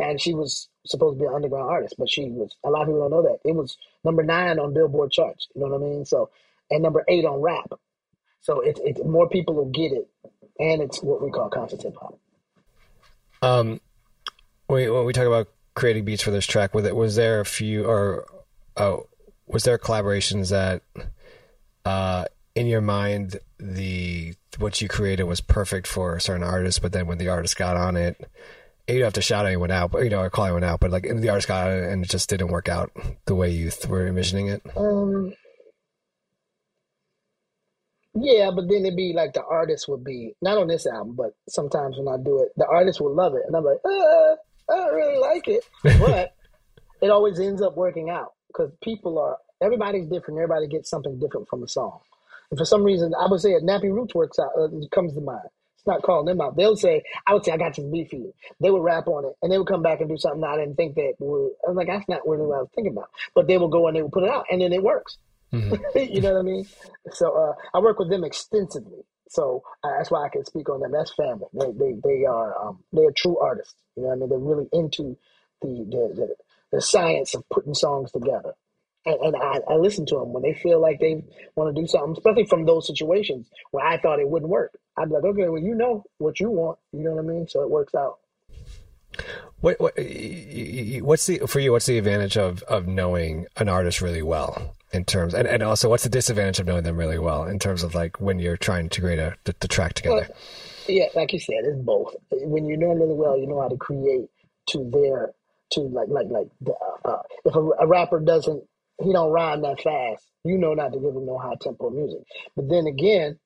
[0.00, 2.88] And she was supposed to be an underground artist, but she was a lot of
[2.88, 3.38] people don't know that.
[3.48, 5.46] It was number nine on Billboard charts.
[5.54, 6.04] You know what I mean?
[6.04, 6.30] So
[6.70, 7.70] and number eight on rap.
[8.40, 10.08] So it's it more people will get it.
[10.58, 12.18] And it's what we call conscious hip hop.
[13.42, 13.80] Um
[14.68, 17.84] when we talk about creating beats for this track, was it was there a few
[17.84, 18.26] or
[18.76, 19.06] oh
[19.46, 20.82] was there collaborations that
[21.84, 26.92] uh, in your mind the what you created was perfect for a certain artist, but
[26.92, 28.20] then when the artist got on it,
[28.86, 30.90] you don't have to shout anyone out, but you know, or call anyone out, but
[30.90, 32.90] like the artist got on it and it just didn't work out
[33.26, 34.62] the way you th- were envisioning it.
[34.76, 35.32] Um,
[38.14, 41.34] Yeah, but then it'd be like the artist would be not on this album, but
[41.48, 44.36] sometimes when I do it, the artist will love it, and I'm like, uh,
[44.70, 46.34] I don't really like it, but
[47.00, 50.38] it always ends up working out because people are everybody's different.
[50.40, 52.00] Everybody gets something different from a song,
[52.50, 54.50] and for some reason, I would say a Nappy Roots works out.
[54.58, 55.48] Uh, comes to mind.
[55.76, 56.56] It's not calling them out.
[56.56, 59.24] They'll say, "I would say I got this beat for you." They would rap on
[59.24, 61.52] it, and they would come back and do something I didn't think that would.
[61.64, 63.86] I was like, "That's not really what I was thinking about," but they will go
[63.86, 65.18] and they will put it out, and then it works.
[65.52, 65.98] Mm-hmm.
[66.14, 66.66] you know what I mean?
[67.12, 69.04] So uh, I work with them extensively.
[69.30, 70.92] So uh, that's why I can speak on them.
[70.92, 71.46] That's family.
[71.52, 73.74] They they, they are um, they're true artists.
[73.96, 74.28] You know what I mean?
[74.28, 75.16] They're really into
[75.62, 76.34] the the, the,
[76.72, 78.54] the science of putting songs together.
[79.06, 81.22] And, and I, I listen to them when they feel like they
[81.54, 84.78] want to do something, especially from those situations where I thought it wouldn't work.
[84.96, 86.78] I'd be like, okay, well, you know what you want.
[86.92, 87.48] You know what I mean?
[87.48, 88.18] So it works out.
[89.60, 91.72] What, what what's the for you?
[91.72, 94.74] What's the advantage of of knowing an artist really well?
[94.92, 97.82] in terms and, and also what's the disadvantage of knowing them really well in terms
[97.82, 100.36] of like when you're trying to create a the, the track together well,
[100.88, 103.76] yeah like you said it's both when you know really well you know how to
[103.76, 104.28] create
[104.66, 105.32] to their
[105.70, 108.62] to like like like uh, uh, if a, a, rapper doesn't
[109.02, 112.22] he don't rhyme that fast you know not to give him no high tempo music
[112.56, 113.38] but then again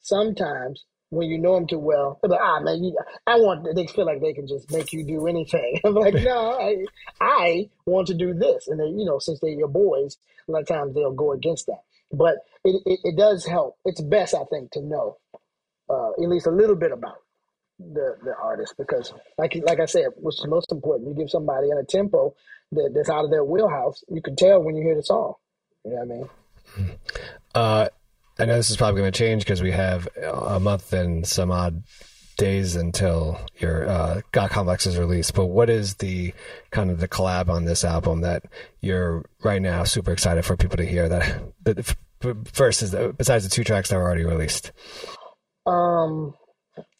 [0.00, 2.96] sometimes when you know them too well, they're like, ah, man, you,
[3.26, 5.80] I want, they feel like they can just make you do anything.
[5.84, 6.84] I'm like, no, I,
[7.20, 8.68] I want to do this.
[8.68, 10.16] And they, you know, since they're your boys,
[10.48, 11.82] a lot of times they'll go against that.
[12.12, 13.76] But it, it, it does help.
[13.84, 15.18] It's best, I think, to know
[15.88, 17.18] uh, at least a little bit about
[17.78, 21.78] the, the artist because, like like I said, what's most important, you give somebody in
[21.78, 22.34] a tempo
[22.72, 25.34] that, that's out of their wheelhouse, you can tell when you hear the song.
[25.84, 26.98] You know what I mean?
[27.54, 27.88] Uh,
[28.40, 31.50] I know this is probably going to change because we have a month and some
[31.50, 31.82] odd
[32.38, 35.34] days until your uh, God Complex is released.
[35.34, 36.32] But what is the
[36.70, 38.44] kind of the collab on this album that
[38.80, 41.06] you're right now super excited for people to hear?
[41.06, 41.96] That, that
[42.50, 44.72] first is the, besides the two tracks that were already released.
[45.66, 46.32] Um,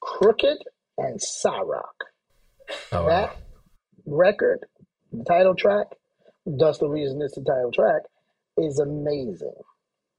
[0.03, 0.59] Crooked
[0.99, 2.05] and Sa-Roc.
[2.93, 3.36] Oh, that wow.
[4.05, 4.66] record,
[5.11, 5.86] the title track,
[6.45, 8.03] that's the reason it's the title track,
[8.59, 9.55] is amazing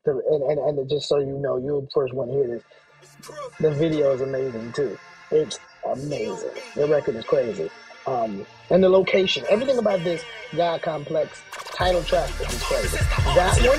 [0.06, 2.64] and, and, and just so you know, you'll first one to hear this.
[3.60, 4.98] The video is amazing too.
[5.32, 6.52] It's amazing.
[6.76, 7.70] The record is crazy.
[8.08, 10.24] Um, and the location, everything about this
[10.56, 11.42] God Complex
[11.76, 12.98] title track is crazy.
[13.36, 13.78] That one.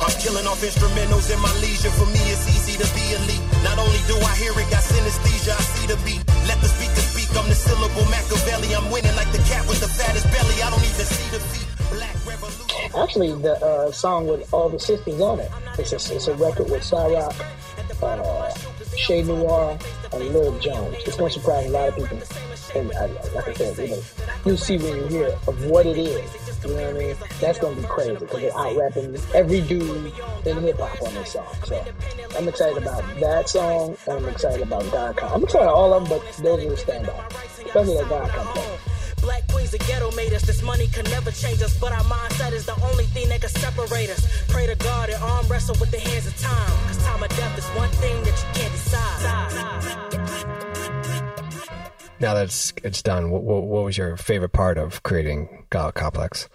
[0.00, 1.90] I'm killing off instrumentals in my leisure.
[1.90, 3.40] For me, it's easy to be elite.
[3.62, 6.20] Not only do I hear it, got synesthesia, I see the beat.
[6.46, 6.93] Let the speaker speak,
[7.36, 8.74] I'm the syllable Machiavelli.
[8.74, 10.62] I'm winning like the cat with the fattest belly.
[10.62, 11.64] I don't even see the feet.
[12.96, 15.50] Actually, the uh, song with all the sisters on it.
[15.78, 17.34] It's a, it's a record with Sa-Roc,
[18.02, 18.54] uh,
[18.96, 19.78] Che Noir,
[20.12, 20.96] and Lyric Jones.
[21.04, 22.20] It's going to surprise a lot of people.
[22.74, 24.02] And uh, like I said, you know,
[24.44, 26.43] you'll see when you hear it of what it is.
[26.64, 27.16] You know what I mean?
[27.40, 30.12] That's gonna be crazy because they're out rapping every dude
[30.46, 31.46] in hip hop on this song.
[31.64, 31.84] So
[32.38, 35.32] I'm excited about that song, and I'm excited about God Come.
[35.32, 38.78] I'm excited about all of them, but those are the standout, especially that God Come.
[39.20, 40.42] Black queens of ghetto made us.
[40.42, 43.50] This money can never change us, but our mindset is the only thing that can
[43.50, 44.44] separate us.
[44.48, 46.72] Pray to God and arm wrestle with the hands of time.
[46.86, 50.13] Cause time of death is one thing that you can't decide
[52.20, 55.94] now that it's, it's done, what, what, what was your favorite part of creating God
[55.94, 56.48] Complex?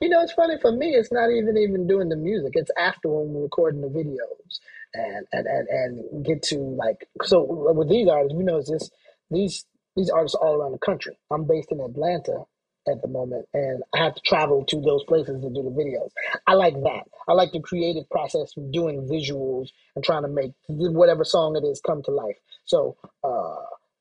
[0.00, 0.90] You know, it's funny for me.
[0.94, 2.52] It's not even even doing the music.
[2.54, 4.58] It's after when we're recording the videos
[4.94, 7.44] and and and, and get to like so
[7.74, 8.90] with these artists, we know this
[9.30, 9.64] these
[9.96, 11.18] these artists all around the country.
[11.30, 12.44] I'm based in Atlanta
[12.86, 16.10] at the moment, and I have to travel to those places to do the videos.
[16.46, 17.04] I like that.
[17.28, 21.66] I like the creative process of doing visuals and trying to make whatever song it
[21.66, 22.36] is come to life.
[22.64, 22.96] So.
[23.24, 23.56] uh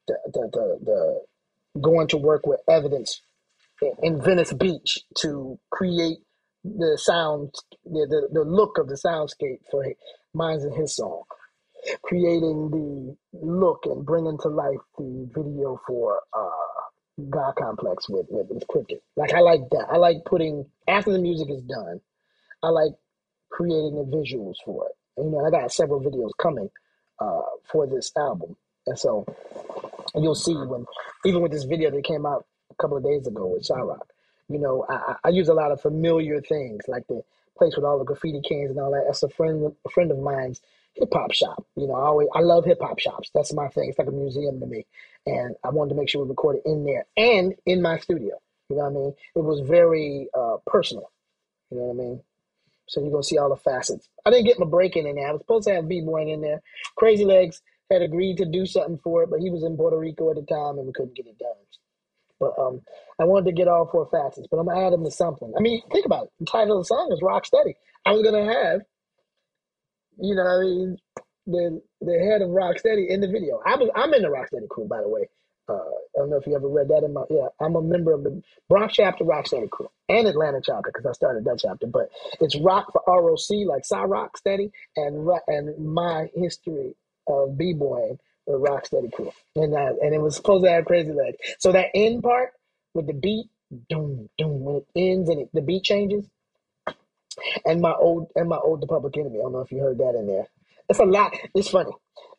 [0.07, 3.21] the, the, the, the going to work with evidence
[4.01, 6.17] in Venice Beach to create
[6.63, 7.53] the sound,
[7.85, 9.85] the, the, the look of the soundscape for
[10.33, 11.23] Mines and his song,
[12.03, 18.47] creating the look and bringing to life the video for uh, God Complex with, with,
[18.49, 18.99] with Crooked.
[19.15, 19.87] Like, I like that.
[19.91, 22.01] I like putting, after the music is done,
[22.63, 22.91] I like
[23.51, 24.95] creating the visuals for it.
[25.17, 26.69] And, you know, I got several videos coming
[27.19, 27.41] uh,
[27.71, 28.55] for this album.
[28.85, 29.25] And so
[30.13, 30.85] and you'll see when,
[31.25, 34.07] even with this video that came out a couple of days ago with Sa-Roc,
[34.49, 37.21] you know, I, I use a lot of familiar things like the
[37.57, 39.03] place with all the graffiti cans and all that.
[39.05, 40.61] That's a friend, a friend of mine's
[40.93, 41.65] hip hop shop.
[41.75, 43.29] You know, I always I love hip hop shops.
[43.33, 43.89] That's my thing.
[43.89, 44.85] It's like a museum to me,
[45.25, 48.39] and I wanted to make sure we recorded in there and in my studio.
[48.69, 49.13] You know what I mean?
[49.35, 51.11] It was very uh, personal.
[51.71, 52.21] You know what I mean?
[52.87, 54.07] So you're gonna see all the facets.
[54.25, 55.27] I didn't get my break in in there.
[55.27, 56.61] I was supposed to have B boy in there.
[56.95, 60.29] Crazy Legs had agreed to do something for it, but he was in Puerto Rico
[60.29, 61.55] at the time and we couldn't get it done.
[62.39, 62.81] But um,
[63.19, 65.53] I wanted to get all four facets, but I'm gonna add them to something.
[65.57, 66.31] I mean, think about it.
[66.39, 67.75] The title of the song is Rock Steady.
[68.05, 68.81] I was gonna have,
[70.19, 70.97] you know, I mean,
[71.47, 73.59] the the head of Rocksteady in the video.
[73.65, 75.27] I was I'm in the Rocksteady crew, by the way.
[75.69, 77.47] Uh, I don't know if you ever read that in my yeah.
[77.59, 81.45] I'm a member of the Bronx chapter Rocksteady crew and Atlanta chapter because I started
[81.45, 81.87] that chapter.
[81.87, 82.09] But
[82.39, 86.95] it's Rock for ROC like Sa-Roc Steady and and my history
[87.27, 88.17] of b boying
[88.47, 91.37] the Rocksteady crew, and uh, and it was supposed to have crazy legs.
[91.59, 92.53] So that end part
[92.93, 93.47] with the beat,
[93.89, 96.25] doom doom when it ends and it, the beat changes,
[97.65, 99.39] and my old and my old the Public Enemy.
[99.39, 100.47] I don't know if you heard that in there.
[100.89, 101.35] It's a lot.
[101.53, 101.91] It's funny.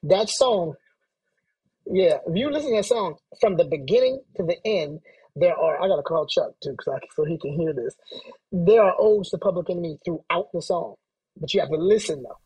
[0.05, 0.75] That song,
[1.87, 2.19] yeah.
[2.27, 5.01] If you listen to that song from the beginning to the end,
[5.37, 5.83] there are.
[5.83, 7.95] I gotta call Chuck too, cause so he can hear this.
[8.51, 10.95] There are odes to Public Enemy throughout the song,
[11.37, 12.39] but you have to listen though.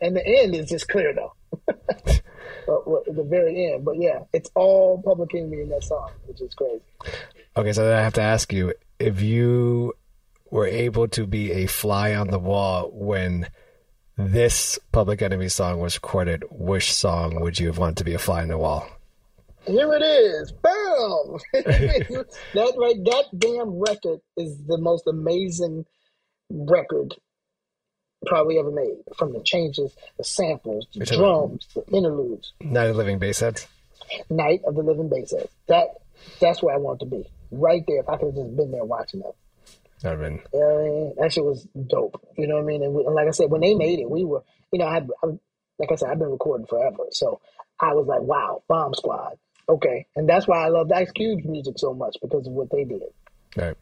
[0.00, 1.32] And the end is just clear though.
[1.68, 6.54] at the very end, but yeah, it's all Public Enemy in that song, which is
[6.54, 6.82] crazy.
[7.56, 9.94] Okay, so then I have to ask you if you
[10.50, 13.48] were able to be a fly on the wall when
[14.16, 18.18] this Public Enemy song was recorded, which song would you have wanted to be a
[18.18, 18.86] fly on the wall?
[19.66, 20.52] Here it is.
[20.52, 20.72] Bam!
[21.52, 25.86] that right, that damn record is the most amazing
[26.50, 27.14] record
[28.26, 28.96] probably ever made.
[29.16, 32.52] From the changes, the samples, the drums, the interludes.
[32.60, 33.66] Night of the Living Baseheads.
[34.30, 35.50] Night of the Living Baseheads.
[35.68, 35.88] That
[36.40, 37.28] that's where I want to be.
[37.50, 38.00] Right there.
[38.00, 39.32] If I could have just been there watching them.
[40.04, 42.20] I mean, you know I mean, that shit was dope.
[42.36, 42.82] You know what I mean?
[42.82, 44.42] And, we, and like I said, when they made it, we were,
[44.72, 45.26] you know, I, I,
[45.78, 47.40] like I said, I've been recording forever, so
[47.80, 51.74] I was like, wow, Bomb Squad, okay, and that's why I love Ice Cube's music
[51.78, 53.02] so much because of what they did.
[53.56, 53.76] Right,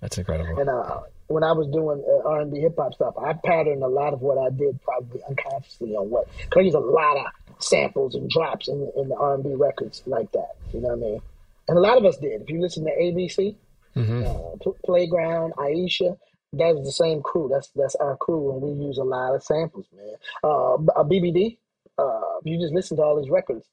[0.00, 0.58] that's incredible.
[0.60, 3.82] And uh, when I was doing uh, R and B hip hop stuff, I patterned
[3.82, 7.16] a lot of what I did probably unconsciously on what because I use a lot
[7.16, 7.26] of
[7.62, 10.56] samples and drops in, in the R and B records like that.
[10.72, 11.20] You know what I mean?
[11.68, 12.42] And a lot of us did.
[12.42, 13.56] If you listen to ABC,
[13.96, 14.24] mm-hmm.
[14.24, 16.16] uh, Playground, Aisha.
[16.52, 17.48] That's the same crew.
[17.52, 20.14] That's that's our crew, and we use a lot of samples, man.
[20.44, 21.58] Uh, a BBD.
[21.98, 23.66] Uh, you just listen to all these records.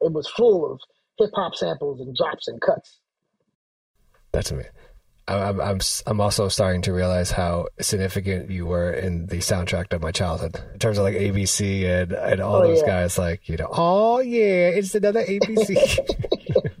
[0.00, 0.80] It was full of
[1.18, 3.00] hip hop samples and drops and cuts.
[4.32, 4.72] That's amazing.
[5.36, 10.02] I'm, I'm I'm also starting to realize how significant you were in the soundtrack of
[10.02, 12.86] my childhood in terms of like ABC and and all oh, those yeah.
[12.86, 13.18] guys.
[13.18, 15.98] Like you know, oh yeah, it's another ABC.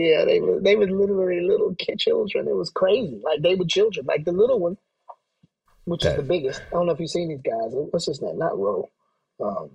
[0.00, 2.48] Yeah, they were they were literally little kid children.
[2.48, 3.20] It was crazy.
[3.22, 4.06] Like they were children.
[4.06, 4.78] Like the little one,
[5.84, 6.62] which is the biggest.
[6.68, 7.70] I don't know if you've seen these guys.
[7.72, 8.38] What's his name?
[8.38, 8.88] Not Roe.
[9.44, 9.68] Um,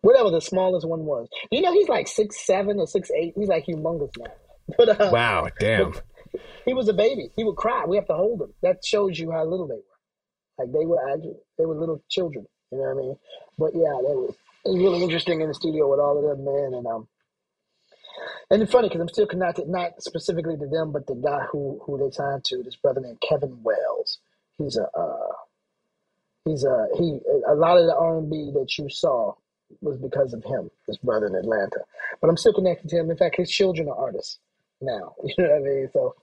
[0.00, 1.28] whatever the smallest one was.
[1.50, 3.34] You know, he's like six seven or six eight.
[3.36, 4.32] He's like humongous now.
[4.76, 5.94] But uh, wow, damn.
[6.64, 7.30] He was a baby.
[7.36, 7.84] He would cry.
[7.86, 8.54] We have to hold him.
[8.62, 9.98] That shows you how little they were.
[10.58, 10.98] Like they were
[11.56, 12.46] they were little children.
[12.70, 13.16] You know what I mean?
[13.58, 16.44] But yeah, they was, it was really interesting in the studio with all of them,
[16.44, 16.74] man.
[16.74, 17.08] And um,
[18.50, 21.80] and it's funny because I'm still connected, not specifically to them, but the guy who
[21.84, 24.18] who they signed to, this brother named Kevin Wales.
[24.58, 25.32] He's a uh,
[26.44, 27.20] he's a he.
[27.48, 29.34] A lot of the R and B that you saw
[29.80, 31.80] was because of him, this brother in Atlanta.
[32.20, 33.10] But I'm still connected to him.
[33.10, 34.38] In fact, his children are artists
[34.80, 35.14] now.
[35.24, 35.88] You know what I mean?
[35.92, 36.14] So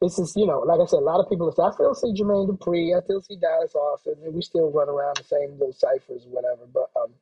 [0.00, 1.48] this is, you know, like I said, a lot of people.
[1.50, 2.96] I still see Jermaine Dupri.
[2.96, 6.66] I still see Dallas Austin, and we still run around the same little ciphers, whatever.
[6.72, 7.12] But um,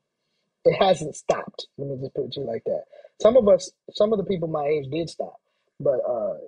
[0.65, 1.67] it hasn't stopped.
[1.79, 2.85] Let me just put it to you like that.
[3.21, 5.41] Some of us, some of the people my age did stop,
[5.81, 6.39] but uh,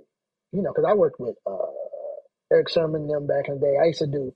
[0.53, 1.72] you know, because I worked with uh,
[2.53, 3.76] Erick Sermon them back in the day.
[3.82, 4.35] I used to do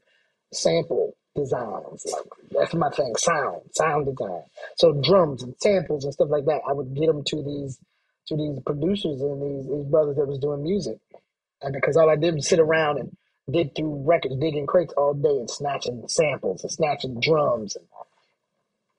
[0.52, 2.04] sample designs.
[2.10, 4.42] Like that's my thing, sound, sound design.
[4.76, 6.60] So drums and samples and stuff like that.
[6.68, 7.78] I would get them to these
[8.28, 10.98] to these producers and these these brothers that was doing music,
[11.62, 13.16] and because all I did was sit around and
[13.50, 17.86] dig through records, digging crates all day and snatching samples and snatching drums and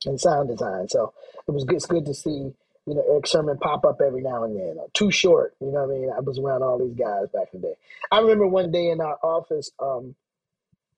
[0.05, 0.87] and sound design.
[0.87, 1.13] So
[1.47, 2.55] it was good, it's good to see, you
[2.95, 4.77] know, Erick Sermon pop up every now and then.
[4.93, 6.11] Too short, you know what I mean?
[6.15, 7.73] I was around all these guys back in the day.
[8.11, 10.15] I remember one day in our office, um,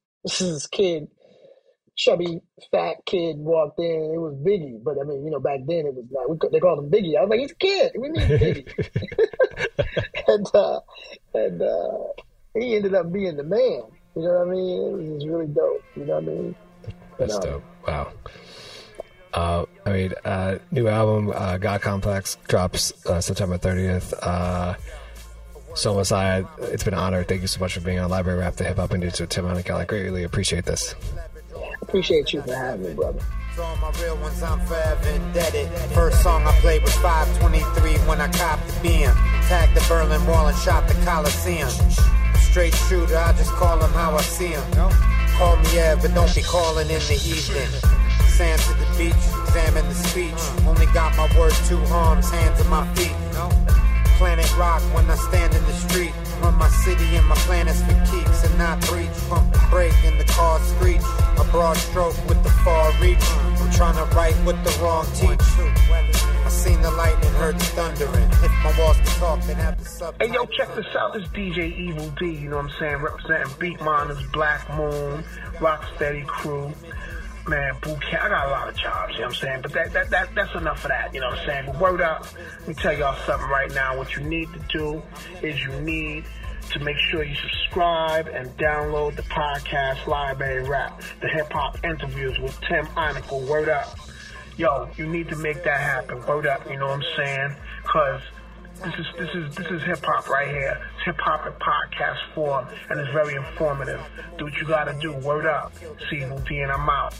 [0.23, 1.07] this is this kid,
[1.95, 4.11] chubby, fat kid walked in.
[4.13, 6.59] It was Biggie, but I mean, you know, back then it was like we, they
[6.59, 7.17] called him Biggie.
[7.17, 7.91] I was like, he's a kid.
[7.97, 8.67] We need Biggie.
[10.27, 10.79] and uh,
[11.33, 12.23] and uh,
[12.53, 13.83] he ended up being the man.
[14.15, 15.09] You know what I mean?
[15.09, 15.83] It was really dope.
[15.95, 16.55] You know what I mean?
[17.17, 17.63] That's but, um, dope.
[17.87, 18.11] Wow.
[19.33, 24.13] Uh, I mean, uh, new album, uh, God Complex, drops uh, September 30th.
[24.21, 24.75] Uh,
[25.73, 27.23] Sol Messiah, it's been an honor.
[27.23, 29.45] Thank you so much for being on Library Rap, the hip hop industry with Tim
[29.45, 29.73] Monica.
[29.73, 30.95] I greatly appreciate this.
[31.81, 33.19] Appreciate you for having me, brother.
[33.55, 35.67] To all my real ones, I'm forever indebted.
[35.93, 39.13] First song I played was 523 when I copped the BM.
[39.47, 41.69] Tagged the Berlin Wall and shot the Coliseum.
[42.39, 44.63] Straight shooter, I just call him how I see him.
[45.37, 47.91] Call me Ed, but don't be calling in the evening
[48.41, 50.41] sand to the beach, examine the speech.
[50.65, 53.15] Only got my word, two arms, hands on my feet.
[54.21, 56.13] Planet rock when I stand in the street.
[56.43, 59.09] Run my city and my planets for keeps and not breach.
[59.27, 61.01] Pump the brake and the car screech.
[61.41, 63.25] A broad stroke with the far reach.
[63.59, 65.41] I'm trying to write what the wrong teach.
[66.45, 68.29] I seen the lightning, heard the thundering.
[68.45, 70.13] If my walls could talk, then have the sub.
[70.21, 71.13] Hey, yo, check this out.
[71.13, 72.97] This DJ Evil D, you know what I'm saying?
[72.97, 75.23] Representing Beat Beatminers, Black Moon,
[75.57, 76.71] Rocksteady Crew.
[77.47, 78.23] Man, camp.
[78.23, 79.59] I got a lot of jobs, you know what I'm saying?
[79.63, 81.65] But that, that, that that's enough of that, you know what I'm saying?
[81.65, 82.27] But word up,
[82.59, 83.97] let me tell y'all something right now.
[83.97, 85.01] What you need to do
[85.41, 86.25] is you need
[86.69, 92.37] to make sure you subscribe and download the podcast Library Rap, the hip hop interviews
[92.39, 93.47] with Tim Einicle.
[93.47, 93.97] Word up.
[94.57, 96.23] Yo, you need to make that happen.
[96.27, 97.55] Word up, you know what I'm saying?
[97.85, 98.21] Cause
[98.83, 100.79] this is this is this is hip hop right here.
[100.95, 104.01] It's hip hop in podcast form, and it's very informative.
[104.37, 105.13] Do what you gotta do.
[105.13, 105.73] Word up.
[106.09, 107.19] See you, and I'm out.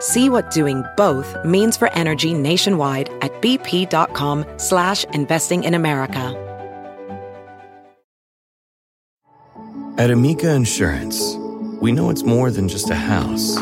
[0.00, 6.44] See what doing both means for energy nationwide at bp.com slash investing in America.
[9.98, 11.34] At Amica Insurance,
[11.80, 13.56] we know it's more than just a house.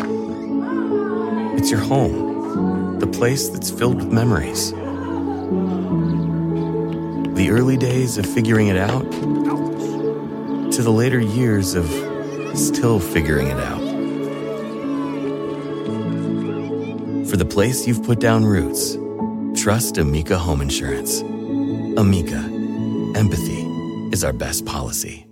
[1.57, 4.73] It's your home, the place that's filled with memories.
[7.37, 9.11] The early days of figuring it out
[10.73, 11.87] to the later years of
[12.55, 13.96] still figuring it out.
[17.29, 18.97] For the place you've put down roots,
[19.61, 21.23] trust Amica Home Insurance.
[21.99, 22.39] Amica,
[23.17, 23.63] empathy
[24.13, 25.26] is our best policy.